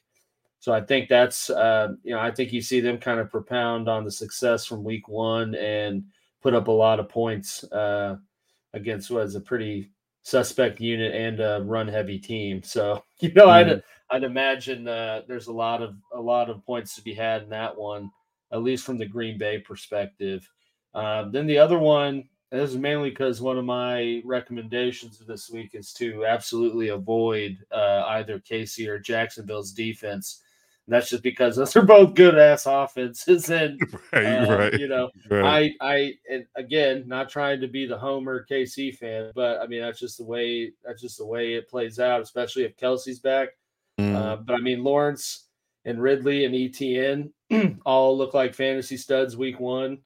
[0.61, 3.89] So I think that's, uh, you know, I think you see them kind of propound
[3.89, 6.05] on the success from week one and
[6.43, 8.17] put up a lot of points uh,
[8.75, 9.91] against what is a pretty
[10.23, 12.63] suspect unit and a run heavy team.
[12.63, 16.95] So you know, I'd I'd imagine uh, there's a lot of a lot of points
[16.97, 18.11] to be had in that one,
[18.53, 20.49] at least from the Green Bay perspective.
[20.95, 25.71] Uh, then the other one, this is mainly because one of my recommendations this week
[25.75, 30.43] is to absolutely avoid uh, either KC or Jacksonville's defense.
[30.87, 33.81] And that's just because those are both good ass offenses, and
[34.13, 35.73] right, uh, right, you know, right.
[35.81, 39.81] I, I, and again, not trying to be the Homer KC fan, but I mean
[39.81, 43.49] that's just the way that's just the way it plays out, especially if Kelce's back.
[43.99, 44.15] Mhm.
[44.15, 45.49] Uh, but I mean Lawrence
[45.85, 49.99] and Ridley and ETN all look like fantasy studs week one.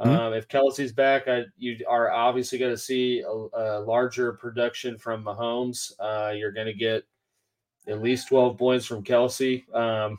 [0.00, 0.06] Mhm.
[0.06, 4.98] Um, if Kelce's back, I, you are obviously going to see a, a larger production
[4.98, 5.92] from Mahomes.
[6.00, 7.04] Uh, you're going to get
[7.88, 9.62] at least 12 points from Kelce.
[9.74, 10.18] Um,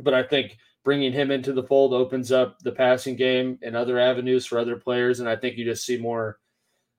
[0.00, 3.98] but I think bringing him into the fold opens up the passing game and other
[3.98, 5.20] avenues for other players.
[5.20, 6.38] And I think you just see more,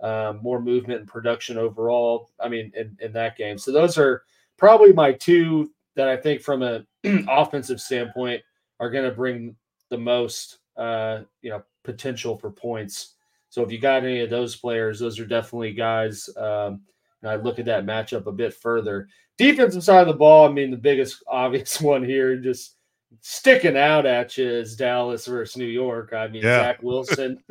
[0.02, 2.30] um, more movement and production overall.
[2.39, 3.58] I mean, in, in that game.
[3.58, 4.23] So those are
[4.58, 6.86] probably my two that I think from an
[7.30, 8.41] offensive standpoint
[8.80, 9.56] are going to bring
[9.89, 13.15] the most, uh, you know, potential for points.
[13.49, 16.30] So if you got any of those players, those are definitely guys.
[16.38, 16.82] Um,
[17.22, 19.08] and I look at that matchup a bit further.
[19.38, 22.76] Defensive side of the ball, I mean, the biggest obvious one here, just
[23.22, 26.14] sticking out at you is Dallas versus New York.
[26.14, 26.62] I mean, Yeah.
[26.62, 27.42] Zach Wilson.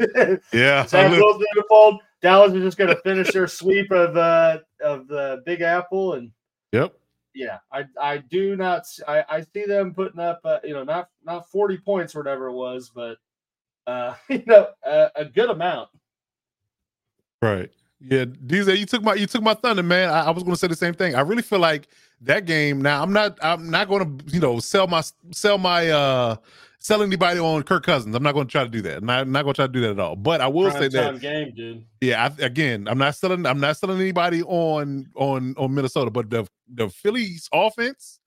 [0.53, 0.87] Yeah.
[0.87, 2.01] Zach Wilson in the fold.
[2.21, 6.33] Dallas is just going to finish their sweep of uh, of the Big Apple, and
[6.73, 6.93] Yep.
[7.33, 11.11] yeah, I I do not I, I see them putting up uh, you know not
[11.25, 13.19] not forty points or whatever it was, but
[13.87, 15.91] uh, you know a, a good amount.
[17.41, 17.71] Right.
[18.01, 20.09] Yeah, DJ, you took my you took my thunder, man.
[20.09, 21.15] I, I was going to say the same thing.
[21.15, 21.89] I really feel like
[22.21, 22.81] that game.
[22.81, 26.37] Now, I'm not I'm not going to you know sell my sell my uh
[26.79, 28.15] sell anybody on Kirk Cousins.
[28.15, 28.99] I'm not going to try to do that.
[28.99, 30.15] I'm not, not going to try to do that at all.
[30.15, 31.85] But I will say Prime that game, dude.
[32.01, 36.31] yeah, I, again, I'm not selling I'm not selling anybody on on on Minnesota, but
[36.31, 38.21] the the Philly's offense,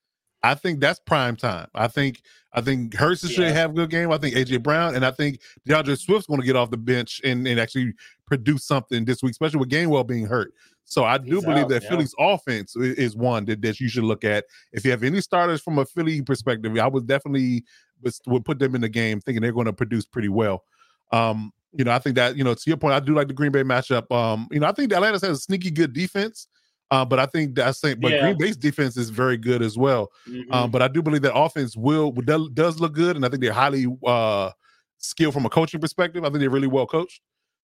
[0.43, 1.67] I think that's prime time.
[1.73, 2.21] I think
[2.53, 4.11] I think Hurst should have a good game.
[4.11, 7.21] I think AJ Brown and I think D'Andre Swift's going to get off the bench
[7.23, 7.93] and, and actually
[8.25, 10.53] produce something this week, especially with Gainwell being hurt.
[10.83, 11.89] So I do He's believe out, that yeah.
[11.89, 14.45] Philly's offense is one that, that you should look at.
[14.73, 17.63] If you have any starters from a Philly perspective, I would definitely
[18.01, 20.65] would, would put them in the game thinking they're going to produce pretty well.
[21.13, 23.33] Um, you know, I think that, you know, to your point, I do like the
[23.33, 24.11] Green Bay matchup.
[24.13, 26.47] Um, you know, I think Atlanta has a sneaky good defense.
[26.91, 28.21] Uh, but I think that's saying, but Yeah.
[28.21, 30.11] Green Bay's defense is very good as well.
[30.27, 30.51] Mhm.
[30.53, 33.53] Um, but I do believe that offense will does, look good, and I think they're
[33.53, 34.51] highly uh,
[34.97, 36.23] skilled from a coaching perspective.
[36.23, 37.21] I think they're really well coached.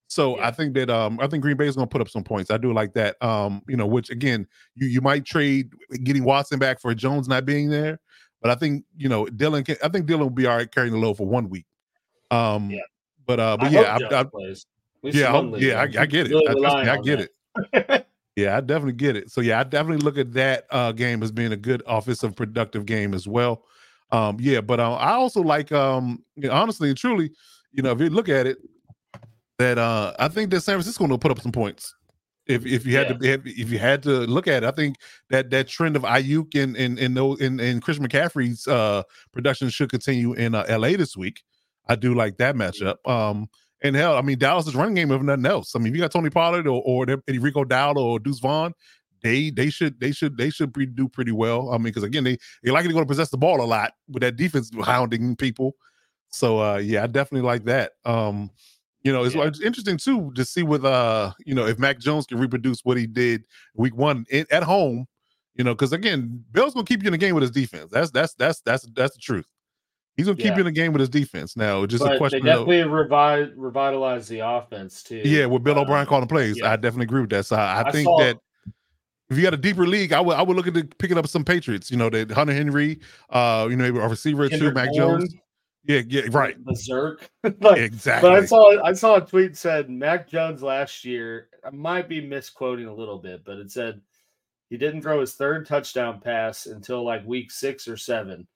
[0.07, 0.47] So Yeah.
[0.47, 2.49] I think that um, I think Green Bay is going to put up some points.
[2.49, 3.21] I do like that.
[3.21, 5.69] Um, you know, which again, you you might trade
[6.03, 7.99] getting Watson back for Jones not being there,
[8.41, 9.65] but I think you know Dillon.
[9.65, 11.65] Can, I think Dillon will be all right carrying the load for one week.
[12.31, 12.79] Um, Yeah.
[13.25, 14.25] but uh, but I yeah, I, I.
[15.03, 16.49] Yeah, I- yeah, I, get it.
[16.49, 17.29] I, me, I get that.
[17.73, 18.06] it.
[18.37, 19.31] Yeah, I definitely get it.
[19.31, 22.85] So yeah, I definitely look at that uh game as being a good offensive productive
[22.85, 23.63] game as well.
[24.11, 27.31] Um yeah, but uh, I also like um you know, honestly and truly,
[27.73, 28.59] you know, if you look at it
[29.57, 31.95] that uh I think that San Francisco will put up some points.
[32.45, 34.97] If if you had to if, you had to look at it, I think
[35.31, 39.01] that that trend of Aiyuk and and and those and, and Chris McCaffrey's uh
[39.33, 41.41] production should continue in uh, LA this week.
[41.87, 42.97] I do like that matchup.
[43.09, 43.49] Um
[43.81, 45.75] and hell, I mean, Dallas's running game, if nothing else.
[45.75, 48.73] I mean, if you got Tony Pollard or or Rico Dowdle or Deuce Vaughn,
[49.23, 51.69] they they should they should they should be, do pretty well.
[51.71, 54.21] I mean, because again, they they're likely going to possess the ball a lot with
[54.21, 55.75] that defense hounding people.
[56.29, 57.93] So uh yeah, I definitely like that.
[58.05, 58.51] Um,
[59.03, 59.43] you know, it's, Yeah.
[59.45, 62.97] it's interesting too to see with uh you know if Mac Jones can reproduce what
[62.97, 65.05] he did week one in, at home.
[65.55, 67.89] You know, because again, Bill's gonna keep you in the game with his defense.
[67.91, 69.45] That's that's that's that's that's the truth.
[70.17, 70.53] He's gonna keep Yeah.
[70.55, 71.55] you in the game with his defense.
[71.55, 75.21] Now, just But a they question of definitely revi- revitalized the offense too.
[75.23, 76.71] yeah, with Bill O'Brien Um, calling plays, yeah.
[76.71, 77.45] I definitely agree with that.
[77.45, 78.37] So I, I I think saw- that
[79.29, 81.27] if you got a deeper league, I would I would look at the, picking up
[81.27, 81.91] some Patriots.
[81.91, 82.99] You know, that Hunter Henry,
[83.29, 85.35] uh, you know, maybe a receiver Kendrick Mac Bourne, Jones.
[85.85, 87.29] Yeah, yeah, right, Berserk.
[87.61, 88.29] like, exactly.
[88.29, 91.47] But I saw I saw a tweet said Mac Jones last year.
[91.65, 94.01] I might be misquoting a little bit, but it said
[94.69, 98.47] he didn't throw his third touchdown pass until like week six or seven.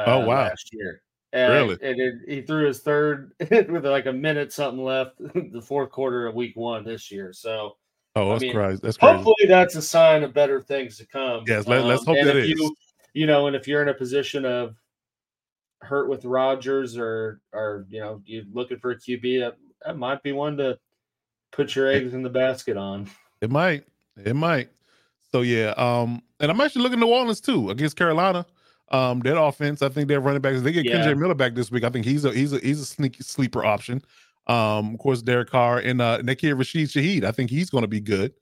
[0.00, 0.44] Uh, Oh, wow.
[0.44, 1.02] Last year,
[1.32, 1.78] and, Really?
[1.82, 6.26] and it, he threw his third with like a minute something left, the fourth quarter
[6.26, 7.32] of week one this year.
[7.32, 7.76] So
[8.16, 8.80] oh, I that's mean, crazy.
[8.82, 9.14] That's crazy.
[9.14, 11.38] hopefully that's a sign of better things to come.
[11.38, 12.50] Um, Yes, let- let's hope and that is.
[12.50, 12.74] You,
[13.14, 14.76] you know, and if you're in a position of
[15.82, 20.22] hurt with Rodgers or or you know you're looking for a QB, that, that might
[20.22, 20.78] be one to
[21.52, 23.08] put your eggs in the basket on.
[23.40, 23.84] It might.
[24.24, 24.70] It might.
[25.30, 28.46] So yeah, um, and I'm actually looking at New Orleans too against Carolina.
[28.90, 30.60] Um, their offense, I think their running backs.
[30.62, 31.04] They get Yeah.
[31.06, 31.84] KJ Miller back this week.
[31.84, 34.02] I think he's a he's a he's a sneaky sleeper option.
[34.46, 37.24] Um, of course, Derek Carr and uh that kid Rashid Shaheed.
[37.24, 38.32] I think he's going to be good.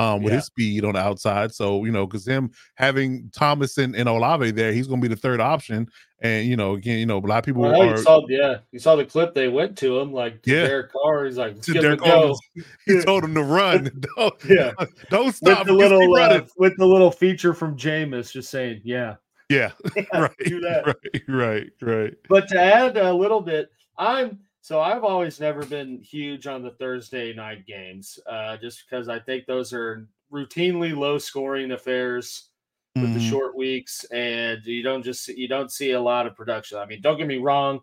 [0.00, 0.36] Um, with Yeah.
[0.36, 1.52] his speed on the outside.
[1.52, 5.12] So you know, because him having Thomas and, and Olave there, he's going to be
[5.12, 5.88] the third option.
[6.20, 7.96] And you know, again, you know, a lot of people Well, you are.
[7.96, 10.68] saw, yeah, you saw the clip they went to him, like Yeah.
[10.68, 11.24] Derek Carr.
[11.24, 11.98] He's like, let's to give Derek.
[12.00, 12.32] Carr,
[12.86, 13.90] he told him to run.
[14.16, 14.70] don't, Yeah,
[15.10, 15.58] don't stop.
[15.58, 19.16] with the little uh, with the little feature from Jameis, just saying, yeah,
[19.48, 19.70] yeah,
[20.12, 20.86] right, do that.
[20.86, 22.14] right, right, right.
[22.28, 26.72] But to add a little bit, I'm so I've always never been huge on the
[26.72, 32.50] Thursday night games, uh, just because I think those are routinely low scoring affairs
[32.94, 33.30] with the Mhm.
[33.30, 36.78] short weeks, and you don't just you don't see a lot of production.
[36.78, 37.80] I mean, don't get me wrong,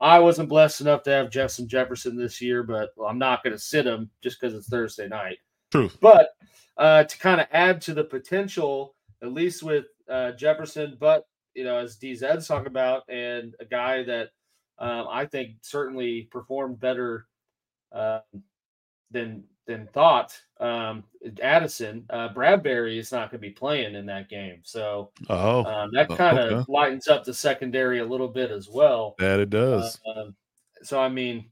[0.00, 3.58] I wasn't blessed enough to have Jefferson Jefferson this year, but I'm not going to
[3.58, 5.38] sit him just because it's Thursday night.
[5.70, 5.90] True.
[6.00, 6.30] But
[6.76, 11.64] uh, to kind of add to the potential, at least with uh, Jefferson, but you
[11.64, 14.30] know, as DZ's talking about, and a guy that
[14.78, 17.26] um, I think certainly performed better
[17.92, 18.20] uh,
[19.10, 20.40] than than thought.
[20.60, 21.04] Um,
[21.42, 25.90] Addison, uh, Bradbury is not going to be playing in that game, so Oh, um,
[25.92, 26.72] that uh, kind of okay.
[26.72, 29.14] lightens up the secondary a little bit as well.
[29.18, 30.00] that it does.
[30.16, 30.34] Um,
[30.82, 31.50] so I mean,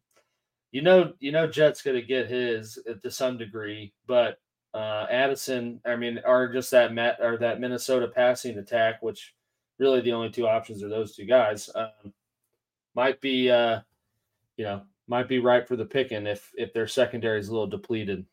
[0.73, 4.38] you know, you know, Jet's going to get his uh, to some degree, but
[4.76, 9.34] uh, Addison, I mean, are just that Matt or that Minnesota passing attack, which
[9.78, 11.70] really the only two options are those two guys.
[11.74, 12.12] Um,
[12.94, 13.80] might be, uh,
[14.56, 17.66] you know, might be ripe for the picking if if their secondary is a little
[17.66, 18.24] depleted.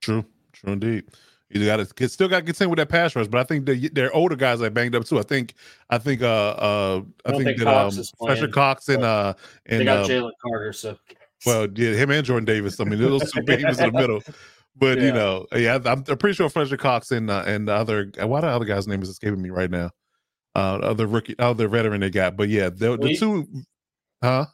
[0.00, 1.04] True, true indeed.
[1.48, 3.66] You got to still got to get in with that pass rush, but I think
[3.66, 5.18] they they're older guys that banged up too.
[5.18, 5.54] I think
[5.88, 9.34] I think uh uh I, I think, think that Cox um Fletcher Cox and uh
[9.64, 10.98] They and got uh, Jalen Carter, so
[11.46, 12.80] well yeah him and Jordan Davis.
[12.80, 14.22] I mean those two babies in the middle.
[14.78, 18.10] But you know, yeah, I'm, I'm pretty sure Fletcher Cox and uh, and the other
[18.18, 19.90] why the other guy's name is escaping me right now.
[20.54, 23.46] Uh, other rookie, other veteran they got, but yeah, the, the two,
[24.22, 24.46] huh?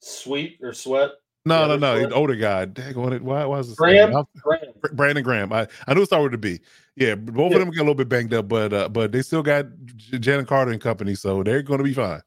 [0.00, 1.10] sweet or sweat.
[1.46, 2.64] No, no, no, the older guy.
[2.64, 3.76] Dang, what, why, why is this?
[3.76, 4.24] Graham.
[4.42, 4.72] Graham.
[4.94, 5.52] Brandon Graham.
[5.52, 6.60] I, I knew it started with a B.
[6.96, 7.58] Yeah, both Yeah.
[7.58, 10.18] of them get a little bit banged up, but uh, but they still got J-
[10.18, 12.22] Jalen Carter and company, so they're going to be fine.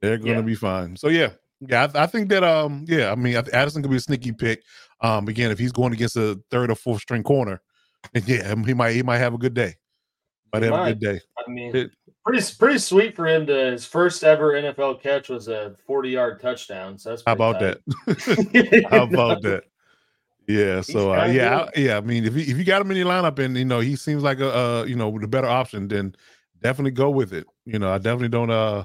[0.00, 0.46] They're going to Yeah.
[0.46, 0.94] be fine.
[0.96, 1.30] So yeah,
[1.60, 4.62] yeah, I, I think that um, yeah, I mean, Addison could be a sneaky pick.
[5.00, 7.60] Um, again, if he's going against a third or fourth string corner,
[8.26, 9.74] yeah, he might he might have a good day.
[10.52, 11.20] Might He have a good day.
[11.46, 11.90] I mean, It-
[12.24, 16.40] pretty pretty sweet for him to his first ever NFL catch was a 40 yard
[16.40, 16.98] touchdown.
[16.98, 18.86] So that's How pretty about that?
[18.90, 19.64] How about that?
[20.46, 20.80] Yeah.
[20.80, 21.66] So uh, yeah.
[21.74, 21.96] I, yeah.
[21.96, 23.96] I mean, if you, if you got him in your lineup and you know he
[23.96, 26.14] seems like a uh, you know the better option, then
[26.62, 27.46] definitely go with it.
[27.64, 28.50] You know, I definitely don't.
[28.50, 28.84] uh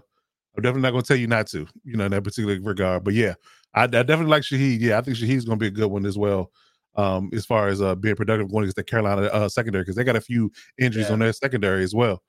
[0.55, 1.65] I'm definitely not going to tell you not to.
[1.83, 3.03] You know, in that particular regard.
[3.03, 3.33] But yeah,
[3.73, 4.79] I, I definitely like Shaheed.
[4.81, 6.51] Yeah, I think Shaheed's going to be a good one as well.
[6.95, 10.03] Um, as far as uh being productive going against the Carolina uh, secondary because they
[10.03, 11.13] got a few injuries Yeah.
[11.13, 12.21] on their secondary as well.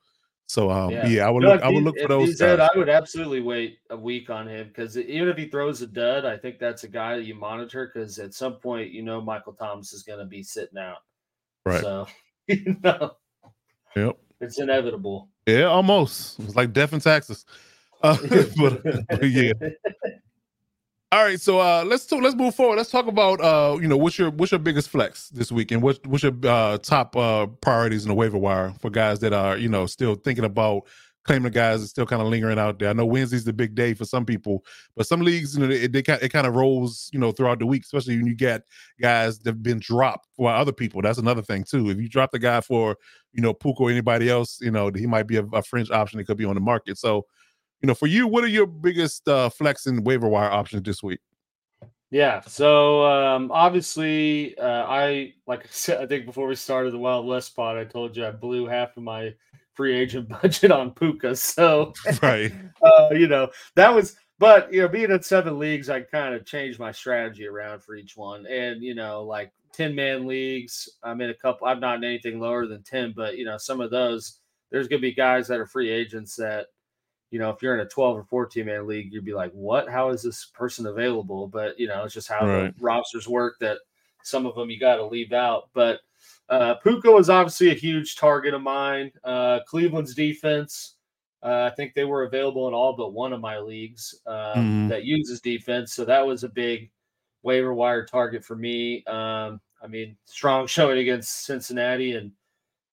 [0.46, 1.26] So um, yeah, Yeah.
[1.26, 1.59] I would look.
[1.61, 2.37] if I would he- look for those.
[2.38, 2.61] dead.
[2.61, 6.24] I would absolutely wait a week on him because even if he throws a dud,
[6.24, 9.52] I think that's a guy that you monitor because at some point you know Michael
[9.52, 10.98] Thomas is going to be sitting out.
[11.66, 11.83] Right.
[11.83, 12.07] So
[12.48, 13.12] you know
[13.96, 14.16] Yep.
[14.40, 15.28] it's inevitable.
[15.46, 16.40] Yeah, almost.
[16.40, 17.44] It's like death and taxes.
[18.02, 18.16] Uh,
[18.57, 19.52] but, but yeah.
[21.14, 22.74] All right, so uh let's talk, let's move forward.
[22.74, 25.81] Let's talk about uh you know what's your what's your biggest flex this week and
[25.81, 29.57] what what's your uh top uh priorities in the waiver wire for guys that are
[29.57, 30.88] you know still thinking about
[31.22, 32.90] claiming the guys are still kind of lingering out there.
[32.90, 34.64] I know Wednesday's the big day for some people,
[34.96, 37.66] but some leagues you know it, they it kind of rolls you know throughout the
[37.66, 38.62] week, especially when you get
[39.00, 41.00] guys that've been dropped for other people.
[41.00, 41.90] That's another thing too.
[41.90, 42.96] If you drop the guy for
[43.33, 46.18] you know Puka or anybody else, you know he might be a, a fringe option.
[46.18, 46.98] that could be on the market.
[46.98, 47.24] So
[47.85, 51.03] you know for you, what are your biggest uh flex and waiver wire options this
[51.03, 51.20] week?
[52.11, 52.40] Yeah.
[52.40, 57.27] So um, obviously, uh, I like I said, I think before we started the Wild
[57.27, 59.35] West pod, I told you I blew half of my
[59.75, 61.37] free agent budget on Puka.
[61.37, 61.92] So
[62.23, 62.55] Right.
[62.81, 66.47] uh, you know that was, but you know, being in seven leagues, I kind of
[66.47, 71.20] changed my strategy around for each one, and you know, like ten man leagues, I'm
[71.20, 71.66] in a couple.
[71.66, 74.38] I'm not in anything lower than ten, but you know, some of those,
[74.70, 76.68] there's gonna be guys that are free agents that
[77.35, 79.90] you know, if you're in a 12 or 14 man league, you'd be like, what?
[79.90, 81.49] How is this person available?
[81.49, 82.73] But, you know, it's just how Right.
[82.79, 83.79] the rosters work that
[84.23, 85.68] some of them you got to leave out.
[85.75, 85.99] But
[86.49, 89.11] uh, Puka was obviously a huge target of mine.
[89.25, 90.94] Uh, Cleveland's defense,
[91.42, 94.88] uh, I think they were available in all but one of my leagues um, Mhm.
[94.90, 95.92] that uses defense.
[95.92, 96.92] So that was a big
[97.42, 99.03] waiver wire target for me.
[99.07, 102.31] Um, I mean, strong showing against Cincinnati and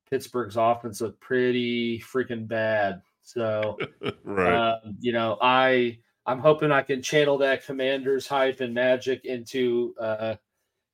[0.09, 3.03] Pittsburgh's offense looked pretty freaking bad.
[3.21, 3.81] So,
[4.23, 4.63] right.
[4.63, 9.95] um, you know, I I'm hoping I can channel that Commanders hype and magic into
[9.99, 10.35] uh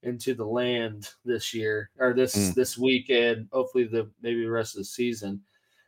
[0.03, 2.53] into the land this year or this Mm.
[2.53, 3.49] this weekend.
[3.51, 5.43] Hopefully, the maybe the rest of the season.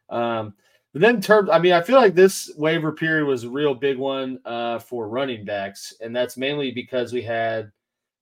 [0.10, 0.56] Um,
[0.94, 3.76] but then, in terms, I mean, I feel like this waiver period was a real
[3.76, 7.72] big one uh, for running backs, and that's mainly because we had,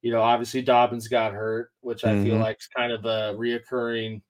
[0.01, 2.39] you know, obviously Dobbins got hurt, which I feel Mhm.
[2.39, 4.21] like is kind of a reoccurring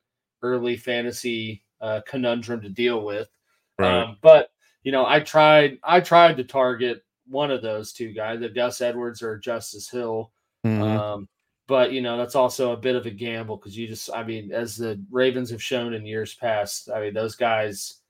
[0.44, 3.30] early fantasy uh, conundrum to deal with.
[3.80, 4.04] Right.
[4.04, 4.50] Um, but
[4.84, 8.82] you know, I tried I tried to target one of those two guys, the Gus
[8.82, 10.32] Edwards or Justice Hill.
[10.66, 10.82] Mhm.
[10.82, 11.30] Um,
[11.68, 14.52] but you know, that's also a bit of a gamble because you just I mean,
[14.52, 18.02] as the Ravens have shown in years past, I mean, those guys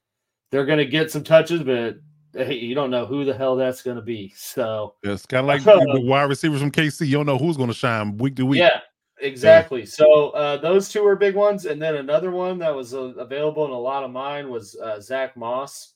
[0.52, 1.98] they're gonna get some touches, but
[2.34, 4.34] hey, you don't know who the hell that's gonna be.
[4.58, 5.64] So it's kind of like
[5.94, 7.08] the wide receivers from KC.
[7.08, 8.60] You don't know who's going to shine week to week.
[8.60, 8.82] yeah,
[9.20, 9.86] exactly.
[9.86, 13.66] So uh, those two were big ones, and then another one that was uh, available
[13.66, 15.94] in a lot of mine was uh, Zach Moss.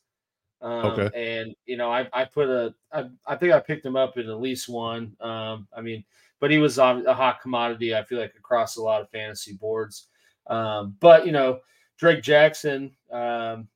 [0.62, 1.42] Um, Okay.
[1.42, 4.30] And you know, I I put a I, I think I picked him up in
[4.30, 5.16] at least one.
[5.20, 6.04] Um, I mean,
[6.40, 7.96] but he was on a hot commodity.
[7.96, 10.08] I feel like across a lot of fantasy boards.
[10.48, 11.60] Um, but you know,
[11.98, 13.68] Drake Jackson um,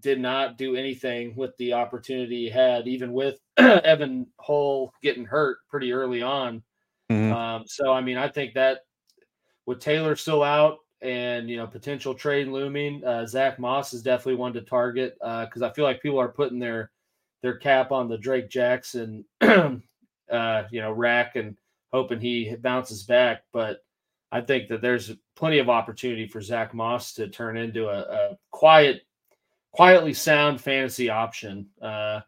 [0.00, 5.58] did not do anything with the opportunity he had, even with Evan Hull getting hurt
[5.68, 6.62] pretty early on.
[7.10, 7.32] Mhm.
[7.32, 8.80] Um, so I mean, I think that
[9.66, 14.36] with Taylor still out and you know potential trade looming, uh, Zach Moss is definitely
[14.36, 16.90] one to target because uh, I feel like people are putting their
[17.42, 19.78] their cap on the Drake Jackson, uh,
[20.70, 21.56] you know, rack and
[21.92, 23.44] hoping he bounces back.
[23.52, 23.84] But
[24.32, 28.38] I think that there's plenty of opportunity for Zach Moss to turn into a, a
[28.50, 29.02] quiet,
[29.72, 31.66] quietly sound fantasy option.
[31.80, 32.20] Uh,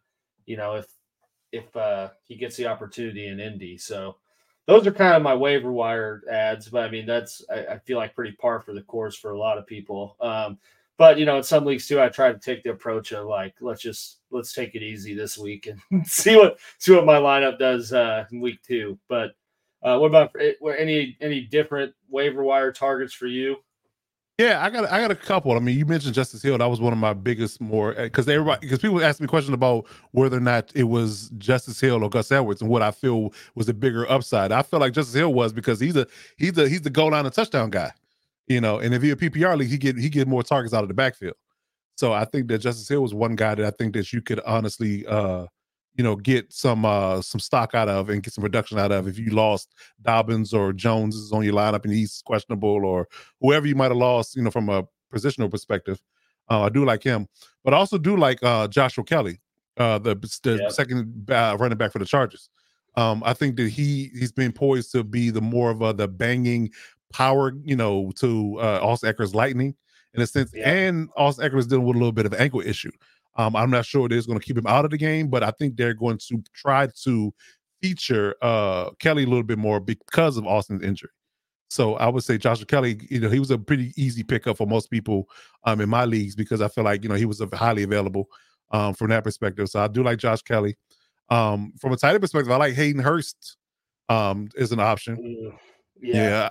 [0.46, 0.86] you know, if
[1.52, 4.16] if uh, he gets the opportunity in Indy, so
[4.70, 6.68] those are kind of my waiver wire ads.
[6.68, 9.38] But I mean, that's I, I feel like pretty par for the course for a
[9.38, 10.16] lot of people.
[10.20, 10.58] Um,
[10.96, 13.54] but you know, in some leagues too, I try to take the approach of like,
[13.60, 17.58] let's just let's take it easy this week and see what see what my lineup
[17.58, 18.98] does uh, in week two.
[19.08, 19.32] But
[19.82, 23.56] uh, what about eh, any any different waiver wire targets for you?
[24.40, 25.52] Yeah, I got I got a couple.
[25.52, 26.56] I mean, you mentioned Justice Hill.
[26.56, 29.52] That was one of my biggest more because eh, everybody because people asked me questions
[29.52, 33.34] about whether or not it was Justice Hill or Gus Edwards and what I feel
[33.54, 34.50] was a bigger upside.
[34.50, 36.06] I feel like Justice Hill was because he's a
[36.38, 37.92] he's a he's the goal line and touchdown guy,
[38.46, 38.78] you know.
[38.78, 40.94] And if he a PPR league, he get he get more targets out of the
[40.94, 41.34] backfield.
[41.98, 44.40] So I think that Justice Hill was one guy that I think that you could
[44.46, 45.48] honestly uh
[45.96, 49.08] you know get some uh some stock out of and get some production out of
[49.08, 53.08] if you lost Dobbins or Jones is on your lineup and he's questionable or
[53.40, 56.00] whoever you might have lost you know from a positional perspective
[56.50, 57.28] uh, I do like him.
[57.64, 59.40] But I also do like uh Joshua Kelley
[59.76, 62.50] uh the, the second uh, running back for the Chargers.
[62.96, 66.08] Um I think that he he's been poised to be the more of a the
[66.08, 66.70] banging
[67.12, 69.74] power you know to uh Austin Ekeler's lightning
[70.14, 70.66] in a sense yep.
[70.66, 72.90] and Austin Ekeler is dealing with a little bit of ankle issue
[73.36, 75.42] um, I'm not sure it is going to keep him out of the game, but
[75.42, 77.32] I think they're going to try to
[77.80, 81.10] feature uh, Kelley a little bit more because of Austin's injury.
[81.68, 84.66] So I would say Joshua Kelley, you know, he was a pretty easy pickup for
[84.66, 85.28] most people
[85.64, 88.26] um, in my leagues because I feel like, you know, he was highly available
[88.72, 89.68] um, from that perspective.
[89.68, 90.76] So I do like Josh Kelley.
[91.28, 93.56] Um, from a tight end perspective, I like Hayden Hurst
[94.08, 95.52] um, as an option.
[96.00, 96.14] Yeah.
[96.14, 96.48] yeah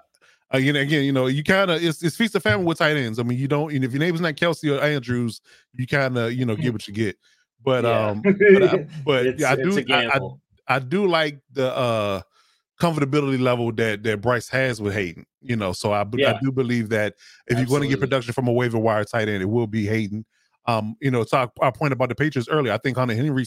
[0.52, 3.20] again, again, you know, you kind of it's, it's feast of famine with tight ends.
[3.20, 5.42] I mean, you don't, and if your name's not Kelce or Andrews,
[5.74, 7.18] you kind of you know get what you get.
[7.64, 8.08] But yeah.
[8.08, 10.20] um, but, I, but yeah, I do, I, I,
[10.76, 12.22] I, do like the uh
[12.80, 15.26] comfortability level that that Bryce has with Hayden.
[15.42, 16.34] You know, so I yeah.
[16.34, 17.14] I do believe that
[17.48, 17.60] if Absolutely.
[17.60, 20.26] you're going to get production from a waiver wire tight end, it will be Hayden.
[20.66, 22.74] Um, you know, I, I point about the Patriots earlier.
[22.74, 23.46] I think Hunter Henry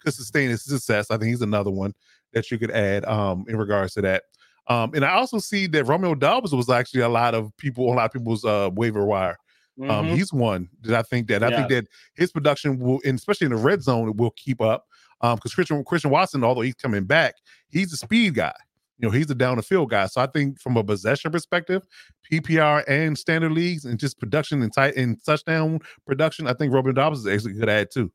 [0.00, 1.10] could sustain his success.
[1.10, 1.94] I think he's another one
[2.32, 4.24] that you could add um in regards to that.
[4.68, 7.94] Um, and I also see that Romeo Doubs was actually a lot of people, a
[7.94, 9.36] lot of people's uh, waiver wire.
[9.80, 9.90] Um, mm-hmm.
[9.90, 13.46] Um, he's one that I think that I think that his production will, and especially
[13.46, 14.86] in the red zone, will keep up.
[15.22, 17.34] Um, because Christian Christian Watson, although he's coming back,
[17.68, 18.54] he's a speed guy.
[18.98, 20.06] You know, he's a down the field guy.
[20.06, 21.86] So I think from a possession perspective,
[22.30, 26.92] PPR and standard leagues, and just production and tight and touchdown production, I think Romeo
[26.92, 28.12] Doubs is actually good at too.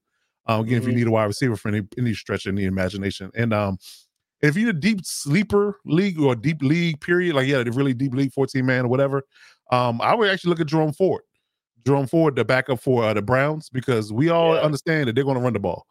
[0.47, 0.77] Um, again, mm-hmm.
[0.77, 0.97] if you mm-hmm.
[0.97, 3.77] need a wide receiver for any, any stretch in the imagination, and um,
[4.41, 8.13] if you're a deep sleeper league or deep league period, like yeah, the really deep
[8.13, 9.23] league, 14 man or whatever,
[9.71, 11.21] um, I would actually look at Jerome Ford.
[11.85, 14.61] Jerome Ford, the backup for uh, the Browns, because we all yeah.
[14.61, 15.85] understand that they're going to run the ball.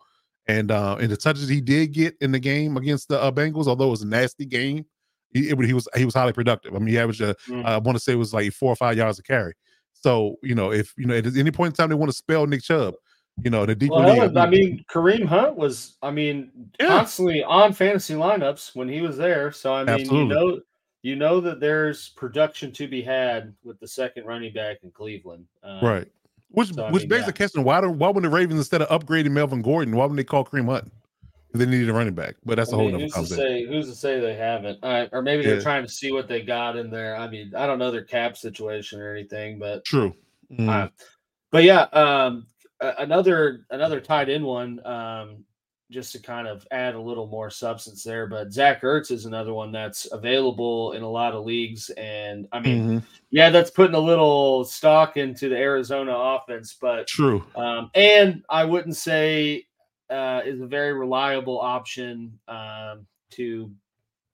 [0.47, 3.67] And uh, and the touches he did get in the game against the uh, Bengals,
[3.67, 4.85] although it was a nasty game,
[5.31, 6.75] he, it, he was he was highly productive.
[6.75, 7.65] I mean, he averaged, a, mm.
[7.65, 9.55] I want to say it was like four or five yards a carry.
[9.95, 12.47] So you know, if you know at any point in time they want to spell
[12.47, 12.95] Nick Chubb,
[13.43, 14.39] you know, the deeper well.
[14.39, 16.89] I mean, Kareem Hunt was, I mean, yeah.
[16.89, 19.51] constantly on fantasy lineups when he was there.
[19.53, 20.19] So I mean, Absolutely.
[20.19, 20.61] you know,
[21.03, 25.47] you know that there's production to be had with the second running back in Cleveland.
[25.63, 26.09] Um, right.
[26.51, 27.27] Which so, which mean, begs yeah.
[27.27, 30.17] the question: Why don't why wouldn't the Ravens instead of upgrading Melvin Gordon, why wouldn't
[30.17, 30.93] they call Kareem Hunt?
[31.53, 33.89] They needed a running back, but that's I a whole mean, who's to say who's
[33.89, 34.79] to say they haven't?
[34.83, 35.63] Uh, or maybe they're yeah.
[35.63, 37.17] trying to see what they got in there.
[37.17, 40.15] I mean, I don't know their cap situation or anything, but true.
[40.53, 40.69] Mm.
[40.69, 40.89] Uh,
[41.51, 42.47] but yeah, um,
[42.81, 45.45] another another tied in one, um,
[45.91, 48.27] just to kind of add a little more substance there.
[48.27, 52.61] But Zach Ertz is another one that's available in a lot of leagues, and I
[52.61, 52.99] mean, mm-hmm.
[53.31, 57.45] yeah, that's putting a little stock into the Arizona offense, but true.
[57.55, 59.67] Um, and I wouldn't say
[60.11, 63.71] uh, is a very reliable option um, to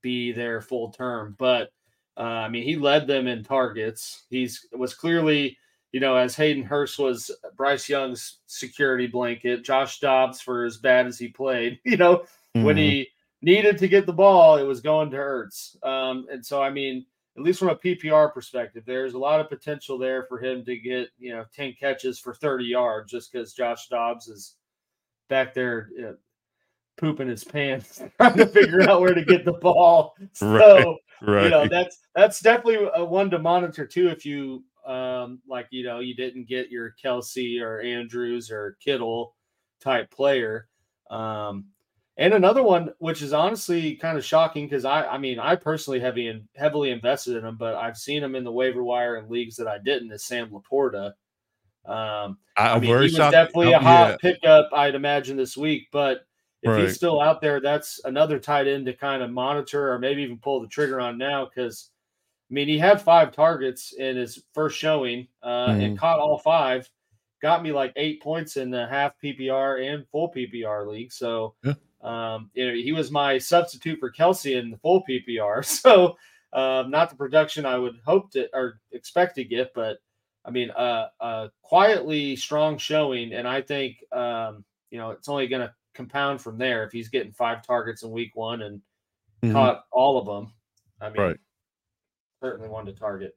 [0.03, 1.71] be there full term, but.
[2.17, 4.25] Uh, I mean, he led them in targets.
[4.29, 5.57] He's was clearly
[5.93, 11.07] you know, as Hayden Hurst was Bryce Young's security blanket, Josh Dobbs for as bad
[11.07, 12.65] as he played, you know, mm-hmm.
[12.65, 13.09] when he
[13.43, 15.83] needed to get the ball, it was going to Ertz.
[15.85, 19.49] Um, and so, I mean, at least from a PPR perspective, there's a lot of
[19.49, 23.55] potential there for him to get, you know, 10 catches for 30 yards just because
[23.55, 24.57] Josh Dobbs is
[25.29, 26.17] back there you know,
[26.99, 30.15] pooping his pants, trying to figure out where to get the ball.
[30.35, 31.45] So, right, right.
[31.45, 35.85] you know, that's that's definitely a one to monitor too if you um, like you
[35.85, 39.35] know you didn't get your Kelce or Andrews or Kittle
[39.81, 40.69] type player.
[41.11, 41.67] Um,
[42.17, 46.01] And another one, which is honestly kind of shocking because I, I mean, I personally
[46.01, 49.57] heavy heavily invested in him, but I've seen him in the waiver wire in leagues
[49.57, 50.13] that I didn't.
[50.13, 51.15] Is Sam LaPorta?
[51.87, 53.33] Um, I, I mean, he was shocked.
[53.33, 54.17] definitely a hot yeah.
[54.21, 55.89] pickup, I'd imagine this week.
[55.93, 56.27] But
[56.63, 56.83] if right.
[56.83, 60.37] he's still out there, that's another tight end to kind of monitor or maybe even
[60.39, 61.91] pull the trigger on now because
[62.51, 65.81] I mean, he had five targets in his first showing uh, mm-hmm.
[65.81, 66.89] and caught all five.
[67.41, 71.13] Got me like eight points in the half PPR and full PPR league.
[71.13, 71.75] So, yeah.
[72.03, 75.65] um, you know, he was my substitute for Kelce in the full PPR.
[75.65, 76.17] So,
[76.53, 79.99] um, not the production I would hope to or expect to get, but
[80.45, 83.33] I mean, uh, uh quietly strong showing.
[83.33, 87.09] And I think, um, you know, it's only going to compound from there if he's
[87.09, 88.81] getting five targets in week one and
[89.45, 89.53] mm-hmm.
[89.53, 90.53] caught all of them.
[91.01, 91.37] I mean, right
[92.41, 93.37] certainly one to target.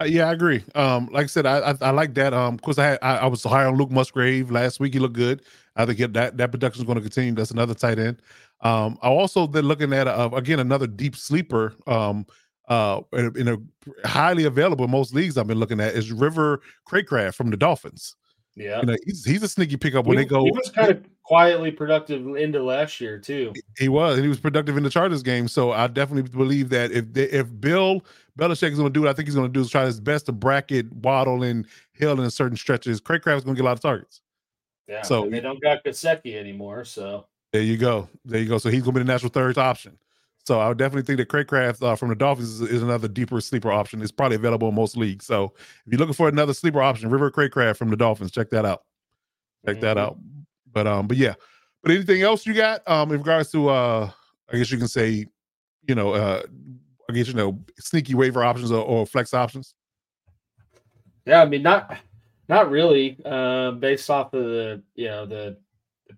[0.00, 0.62] Uh, yeah, I agree.
[0.74, 2.34] Um, like I said, I I, I like that.
[2.34, 4.92] Um, because I, I, I was high on Luke Musgrave last week.
[4.92, 5.42] He looked good.
[5.74, 7.34] I think that that production is going to continue.
[7.34, 8.20] That's another tight end.
[8.60, 11.74] Um, I also then looking at uh, again another deep sleeper.
[11.86, 12.26] Um,
[12.68, 16.60] uh, in a, in a highly available most leagues I've been looking at is River
[16.88, 18.16] Cracraft from the Dolphins.
[18.56, 20.44] Yeah, you know, he's he's a sneaky pickup when he, they go.
[20.44, 23.52] He was kind of quietly productive into last year too.
[23.76, 25.46] He was, and he was productive in the Chargers game.
[25.46, 28.02] So I definitely believe that if they, if Bill
[28.38, 30.00] Belichick is going to do what I think he's going to do is try his
[30.00, 32.98] best to bracket Waddle and Hill in certain stretches.
[32.98, 34.22] Cracraft is going to get a lot of targets.
[34.88, 36.84] Yeah, so they don't got Gesicki anymore.
[36.86, 38.56] So there you go, there you go.
[38.56, 39.98] So he's going to be the natural third option.
[40.46, 43.40] So I would definitely think that Cracraft uh, from the Dolphins is, is, another deeper
[43.40, 44.00] sleeper option.
[44.00, 45.26] It's probably available in most leagues.
[45.26, 48.64] So if you're looking for another sleeper option, River Cracraft from the Dolphins, check that
[48.64, 48.84] out.
[49.66, 49.84] Check mm-hmm.
[49.84, 50.18] that out.
[50.72, 51.34] But um, but yeah.
[51.82, 54.10] But anything else you got um in regards to uh
[54.52, 55.26] I guess you can say,
[55.88, 56.42] you know, uh
[57.10, 59.74] I guess you know, sneaky waiver options or, or flex options?
[61.24, 61.98] Yeah, I mean not
[62.48, 63.18] not really.
[63.24, 65.58] Uh, based off of the you know the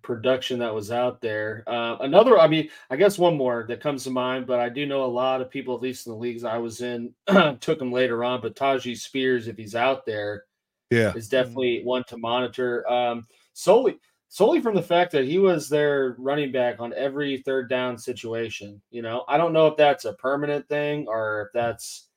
[0.01, 1.63] production that was out there.
[1.67, 4.85] Uh, another, I mean, I guess one more that comes to mind, but I do
[4.85, 7.13] know a lot of people, at least in the leagues I was in,
[7.59, 8.41] took him later on.
[8.41, 10.45] But Tyjae Spears, if he's out there,
[10.89, 12.89] yeah, is definitely one to monitor.
[12.89, 17.69] Um, solely solely from the fact that he was their running back on every third
[17.69, 18.81] down situation.
[18.91, 22.07] You know, I don't know if that's a permanent thing or if that's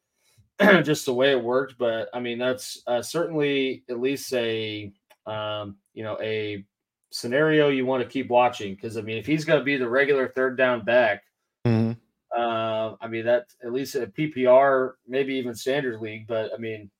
[0.83, 4.93] just the way it worked, but I mean, that's uh, certainly at least a
[5.27, 6.65] um, you know a
[7.13, 9.89] scenario you want to keep watching because I mean, if he's going to be the
[9.89, 11.23] regular third down back,
[11.67, 11.93] mm-hmm.
[12.37, 16.91] uh, I mean that at least a PPR, maybe even standard league, but I mean,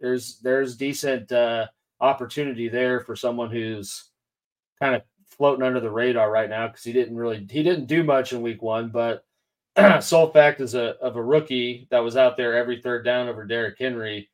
[0.00, 1.68] there's there's decent uh,
[2.00, 4.10] opportunity there for someone who's
[4.80, 8.02] kind of floating under the radar right now because he didn't really he didn't do
[8.02, 9.24] much in week one, but
[10.02, 13.44] sole fact is a of a rookie that was out there every third down over
[13.44, 14.28] Derrick Henry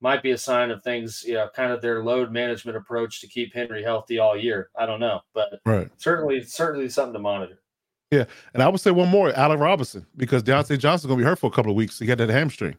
[0.00, 3.26] might be a sign of things, you know, kind of their load management approach to
[3.26, 4.70] keep Henry healthy all year.
[4.76, 5.88] I don't know, but right.
[5.96, 7.60] certainly, certainly something to monitor.
[8.10, 8.24] Yeah,
[8.54, 11.48] and I would say one more, Allen Robinson, because Diontae Johnson's gonna be hurt for
[11.48, 11.98] a couple of weeks.
[11.98, 12.76] He got that hamstring.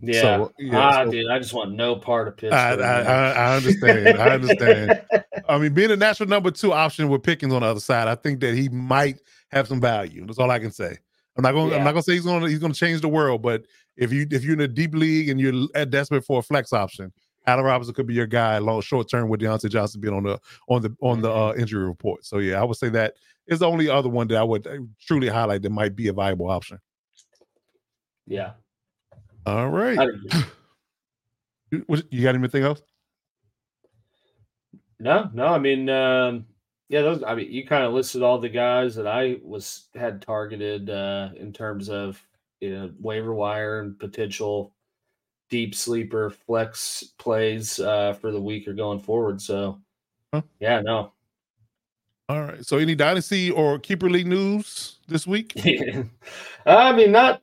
[0.00, 2.80] Yeah, so, yeah ah, so, dude, I just want no part of Pittsburgh.
[2.80, 4.08] I, I, I understand.
[4.08, 5.02] I understand.
[5.48, 8.14] I mean, being a natural number two option with Pickens on the other side, I
[8.14, 9.20] think that he might
[9.50, 10.26] have some value.
[10.26, 10.98] That's all I can say.
[11.36, 11.70] I'm not going.
[11.70, 11.76] Yeah.
[11.76, 12.42] I'm not going to say he's going.
[12.42, 13.42] to He's going to change the world.
[13.42, 13.64] But
[13.96, 17.12] if you if you're in a deep league and you're desperate for a flex option,
[17.46, 20.40] Allen Robinson could be your guy long short term with Diontae Johnson being on the
[20.68, 22.24] on the on the uh, injury report.
[22.24, 23.14] So yeah, I would say that
[23.46, 26.12] is the only other one that I would uh, truly highlight that might be a
[26.12, 26.80] viable option.
[28.26, 28.52] Yeah.
[29.46, 29.96] All right.
[31.70, 32.82] you got anything else?
[34.98, 35.46] No, no.
[35.46, 36.46] I mean, um,
[36.88, 37.22] yeah, those.
[37.22, 41.30] I mean, you kind of listed all the guys that I was had targeted uh,
[41.36, 42.20] in terms of
[42.60, 44.72] you know waiver wire and potential
[45.48, 49.40] deep sleeper flex plays uh, for the week or going forward.
[49.40, 49.80] So,
[50.32, 50.42] huh?
[50.60, 51.12] yeah, no.
[52.28, 52.64] All right.
[52.64, 55.52] So, any dynasty or keeper league news this week?
[56.66, 57.42] I mean, not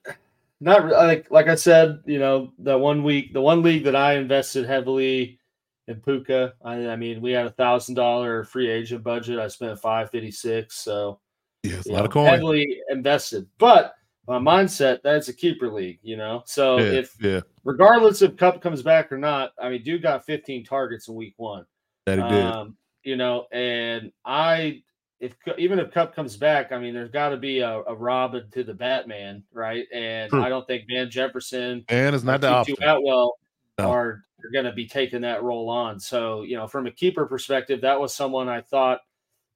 [0.60, 2.02] not like like I said.
[2.06, 5.40] You know, the one week, the one league that I invested heavily
[5.88, 6.54] in Puka.
[6.64, 9.40] I, I mean, we had a thousand dollar free agent budget.
[9.40, 10.76] I spent five fifty six.
[10.76, 11.22] So
[11.64, 12.26] yeah, a lot know, of coin.
[12.26, 13.96] Heavily invested, but
[14.28, 16.00] my mindset that's a keeper league.
[16.02, 19.84] You know, so yeah, if yeah, regardless if Kupp comes back or not, I mean,
[19.84, 21.66] dude got fifteen targets in week one.
[22.06, 22.46] That he did.
[22.46, 24.84] Um, you know, and I
[25.20, 28.44] if even if Kupp comes back, I mean, there's got to be a, a, Robin
[28.52, 29.86] to the Batman, right?
[29.94, 30.44] And True.
[30.44, 32.76] I don't think Van Jefferson and it's not the option.
[32.82, 33.38] Atwell
[33.80, 33.90] no.
[33.90, 35.98] are are going to be taking that role on.
[35.98, 39.00] So, you know, from a keeper perspective, that was someone I thought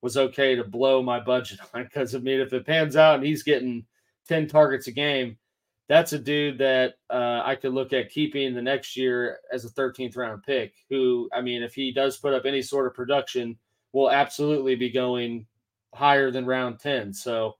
[0.01, 3.25] was okay to blow my budget on because I mean, if it pans out and
[3.25, 3.85] he's getting
[4.27, 5.37] 10 targets a game,
[5.89, 9.69] that's a dude that uh, I could look at keeping the next year as a
[9.69, 10.73] 13th round pick.
[10.89, 13.57] Who, I mean, if he does put up any sort of production,
[13.93, 15.45] will absolutely be going
[15.93, 17.13] higher than round 10.
[17.13, 17.55] So,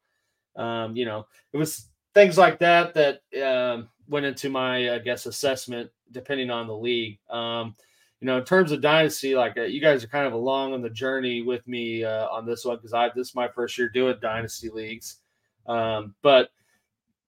[0.58, 5.26] um, you know, it was things like that that um, went into my, I guess,
[5.26, 7.20] assessment depending on the league.
[7.30, 7.76] Um,
[8.20, 10.82] you know, in terms of dynasty, like uh, you guys are kind of along on
[10.82, 13.90] the journey with me uh, on this one because I this is my first year
[13.90, 15.18] doing dynasty leagues.
[15.68, 16.50] Um, but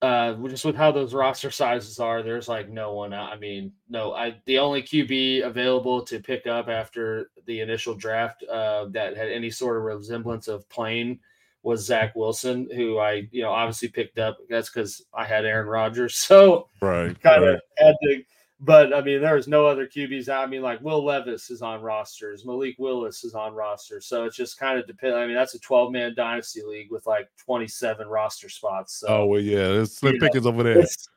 [0.01, 3.13] uh, just with how those roster sizes are, there's like no one.
[3.13, 8.43] I mean, no, I the only QB available to pick up after the initial draft
[8.43, 11.19] uh, that had any sort of resemblance of playing
[11.63, 14.37] was Zach Wilson, who I you know obviously picked up.
[14.49, 17.61] That's because I had Aaron Rodgers, so right, kind of right.
[17.77, 18.23] had to
[18.61, 20.27] but I mean, there is no other QBs.
[20.27, 24.05] I mean, like Will Levis is on rosters, Malik Willis is on rosters.
[24.05, 25.15] So it's just kind of depend.
[25.15, 28.99] I mean, that's a 12 man dynasty league with like 27 roster spots.
[28.99, 30.79] So, oh well, yeah, there's slim pickings over there.
[30.79, 31.07] It's,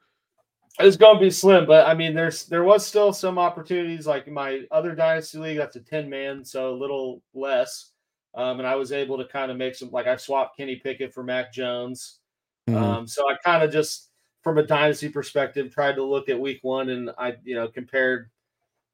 [0.78, 4.06] it's going to be slim, but I mean, there's there was still some opportunities.
[4.06, 7.90] Like my other dynasty league, that's a 10 man, so a little less.
[8.34, 11.12] Um, and I was able to kind of make some like I swapped Kenny Pickett
[11.12, 12.20] for Mac Jones.
[12.70, 12.82] Mm-hmm.
[12.82, 14.11] Um, so I kind of just
[14.42, 18.28] from a dynasty perspective, tried to look at week one and I, you know, compared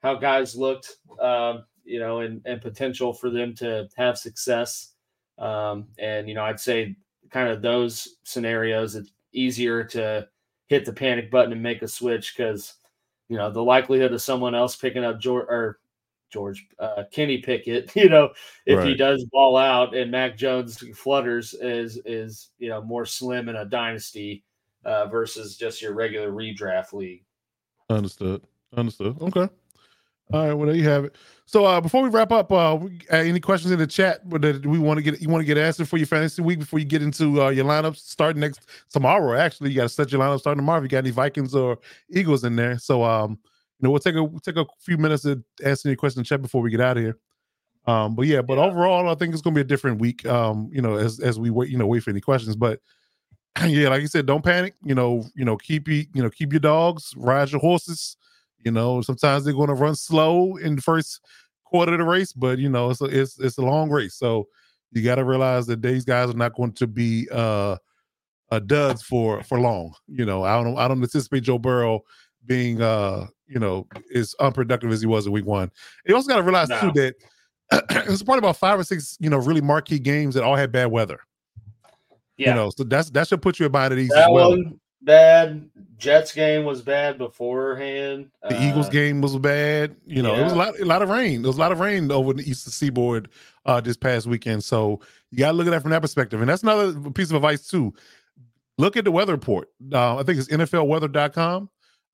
[0.03, 4.93] how guys looked, um, you know, and, and potential for them to have success.
[5.39, 6.97] Um, and, you know, I'd say
[7.31, 10.29] kind of those scenarios, it's easier to
[10.67, 12.75] hit the panic button and make a switch because,
[13.29, 15.79] you know, the likelihood of someone else picking up George or
[16.31, 18.31] George uh, Kenny Pickett, you know,
[18.67, 18.89] if right.
[18.89, 23.57] he does ball out and Mac Jones flutters is is you know more slim in
[23.57, 24.45] a dynasty
[24.89, 27.25] uh, versus just your regular redraft league.
[27.91, 28.43] Understood.
[28.77, 29.21] Understood.
[29.21, 29.49] Okay.
[30.33, 30.53] All right.
[30.53, 31.17] Well, there you have it.
[31.47, 32.79] So uh, before we wrap up, uh,
[33.11, 35.89] any questions in the chat that we want to get you want to get answered
[35.89, 38.61] for your fantasy week before you get into uh, your lineups starting next
[38.91, 39.39] tomorrow?
[39.39, 40.79] Actually, you got to set your lineup starting tomorrow.
[40.79, 41.79] If you got any Vikings or
[42.11, 43.39] Eagles in there, so um,
[43.79, 46.25] you know we'll take a we'll take a few minutes to answer any questions in
[46.25, 47.17] chat before we get out of here.
[47.87, 48.65] Um, but yeah, but yeah.
[48.65, 50.27] overall, I think it's gonna be a different week.
[50.27, 52.55] Um, you know, as as we wait, you know, wait for any questions.
[52.55, 52.81] But
[53.67, 54.75] yeah, like you said, don't panic.
[54.85, 58.17] You know, you know, keep you, you know, keep your dogs, ride your horses.
[58.65, 61.21] You know, sometimes they're going to run slow in the first
[61.65, 64.49] quarter of the race, but you know, it's a, it's it's a long race, so
[64.93, 67.77] you got to realize that these guys are not going to be uh,
[68.51, 69.95] uh duds for for long.
[70.09, 72.03] You know, I don't I don't anticipate Joe Burrow
[72.47, 75.71] being uh you know as unproductive as he was in week one.
[76.07, 76.81] You also got to realize no.
[76.81, 77.15] too that
[78.11, 80.87] it's probably about five or six you know really marquee games that all had bad
[80.87, 81.21] weather.
[82.39, 82.51] Yeah.
[82.51, 84.51] You know, so that's that should put you about it easy that well.
[84.51, 85.69] One bad.
[85.99, 88.31] Jets game was bad beforehand.
[88.43, 89.97] The uh, Eagles game was bad.
[90.07, 90.41] You know, yeah.
[90.41, 91.43] it was a lot, a lot of rain.
[91.43, 93.29] There was a lot of rain over the eastern seaboard
[93.67, 94.63] uh, this past weekend.
[94.63, 95.01] So
[95.33, 96.41] you got to look at that from that perspective.
[96.41, 97.93] And that's another piece of advice too.
[98.77, 99.71] Look at the weather report.
[99.93, 101.69] Uh, I think it's NFLweather.com.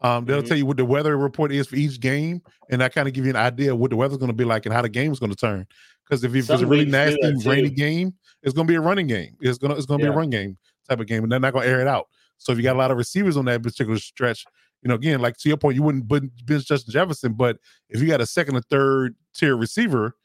[0.05, 0.49] Um, they'll mm-hmm.
[0.49, 3.25] tell you what the weather report is for each game, and that kind of give
[3.25, 5.19] you an idea of what the weather's going to be like and how the game's
[5.19, 5.67] going to turn.
[6.05, 9.07] Because if, if it's a really nasty rainy game, it's going to be a running
[9.07, 9.35] game.
[9.41, 10.11] It's going to it's going to yeah.
[10.11, 10.59] be a run game
[10.91, 12.09] type of game, and they're not going to air it out.
[12.37, 14.45] So if you got a lot of receivers on that particular stretch,
[14.83, 17.57] you know, again, like to your point, you wouldn't bench Justin Jefferson, but
[17.89, 20.17] if you got a second or third tier receiver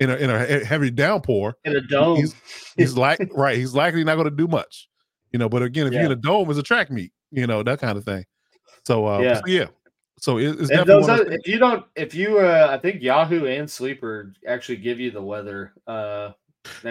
[0.00, 2.34] in a in a heavy downpour in a dome, he's,
[2.76, 4.88] he's like right, he's likely not going to do much.
[5.30, 6.00] You know, but again, if yeah.
[6.00, 7.12] you're in a dome, it's a track meet.
[7.30, 8.24] You know that kind of thing.
[8.88, 9.34] So uh, yeah.
[9.34, 9.66] So yeah.
[10.18, 13.70] So it, it's definitely those, if you don't, if you, uh, I think Yahoo and
[13.70, 15.74] Sleeper actually give you the weather.
[15.86, 16.32] Uh,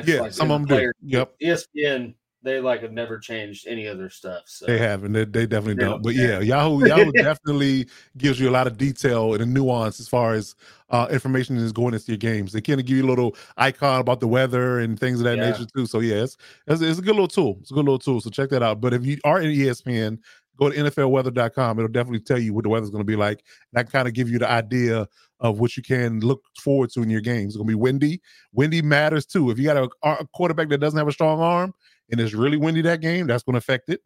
[0.05, 0.91] yeah, like some of them do.
[1.01, 1.33] Yep.
[1.43, 4.43] ESPN they like have never changed any other stuff.
[4.45, 5.11] So they haven't.
[5.11, 5.91] They, they definitely they don't.
[5.91, 6.03] don't.
[6.03, 7.87] But yeah, Yahoo Yahoo definitely
[8.17, 10.55] gives you a lot of detail and a nuance as far as
[10.89, 12.53] uh, information is going into your games.
[12.53, 15.37] They kind of give you a little icon about the weather and things of that
[15.37, 15.51] yeah.
[15.51, 15.85] nature too.
[15.85, 16.37] So yeah, it's,
[16.67, 17.57] it's, it's a good little tool.
[17.61, 18.21] It's a good little tool.
[18.21, 18.79] So check that out.
[18.79, 20.19] But if you are in ESPN,
[20.57, 21.79] go to NFLweather.com.
[21.79, 23.43] It'll definitely tell you what the weather's going to be like.
[23.73, 25.07] That kind of give you the idea
[25.39, 27.53] of what you can look forward to in your games.
[27.53, 28.21] It's going to be windy.
[28.53, 29.51] Windy matters too.
[29.51, 31.73] If you got a, a quarterback that doesn't have a strong arm,
[32.09, 34.01] and it's really windy that game, that's going to affect it.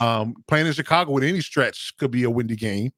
[0.00, 2.92] Um, playing in Chicago with any stretch could be a windy game.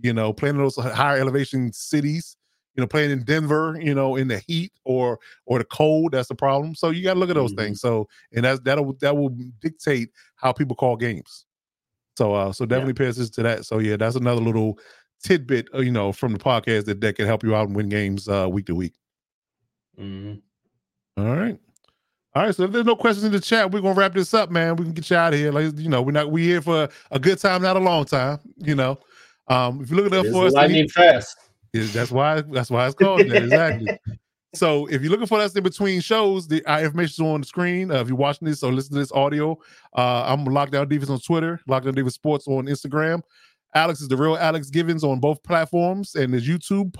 [0.00, 2.36] You know, playing in those higher elevation cities,
[2.74, 6.28] you know, playing in Denver, you know, in the heat or or the cold, that's
[6.28, 6.74] the problem.
[6.74, 7.62] So you got to look at those mm-hmm.
[7.62, 7.80] things.
[7.80, 11.46] So and that's that'll that will dictate how people call games.
[12.16, 13.06] So uh, so definitely yeah.
[13.06, 13.66] pay attention to that.
[13.66, 14.78] So yeah, that's another little
[15.22, 17.88] tidbit, uh, you know, from the podcast that that can help you out and win
[17.88, 18.94] games uh, week to week.
[19.98, 21.22] Mm-hmm.
[21.22, 21.58] All right.
[22.36, 24.50] All right, so if there's no questions in the chat, we're gonna wrap this up,
[24.50, 24.74] man.
[24.74, 25.52] We can get you out of here.
[25.52, 28.40] Like you know, we're not we here for a good time, not a long time.
[28.56, 28.98] You know,
[29.46, 31.36] um, if you look at that for us, lightning fast.
[31.72, 33.98] Is that's why that's why it's called that exactly.
[34.54, 37.46] so if you're looking for us in between shows, the our information is on the
[37.46, 37.90] screen.
[37.90, 39.58] Uh, if you're watching this or listening to this audio,
[39.96, 43.22] uh, I'm Lockdown Defense on Twitter, Lockdown Defense Sports on Instagram.
[43.74, 46.94] Alex is the real Alex Givens on both platforms, and his YouTube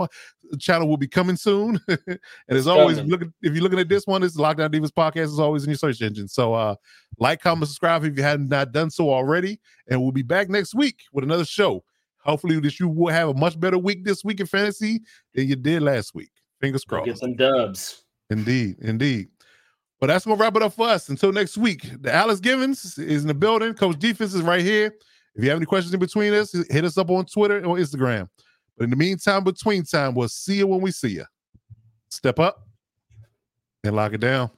[0.59, 1.81] channel will be coming soon.
[1.89, 5.27] and as always, look at, if you're looking at this one, it's Lockdown Defense podcast
[5.27, 6.29] is always in your search engine.
[6.29, 6.75] So uh
[7.19, 9.61] like, comment, subscribe if you hadn't not done so already.
[9.89, 11.85] And we'll be back next week with another show.
[12.19, 15.03] Hopefully, that you will have a much better week this week in fantasy
[15.35, 16.31] than you did last week.
[16.65, 17.05] Fingers crossed.
[17.05, 18.05] Get some dubs.
[18.31, 19.29] Indeed, indeed.
[20.01, 21.11] But that's gonna wrap it up for us.
[21.11, 23.75] Until next week, the Alex Givens is in the building.
[23.75, 24.95] Coach Defense is right here.
[25.35, 28.31] If you have any questions in between us, hit us up on Twitter or Instagram.
[28.79, 31.27] But in the meantime, between time, we'll see you when we see you.
[32.09, 32.67] Step up
[33.85, 34.51] and lock it down.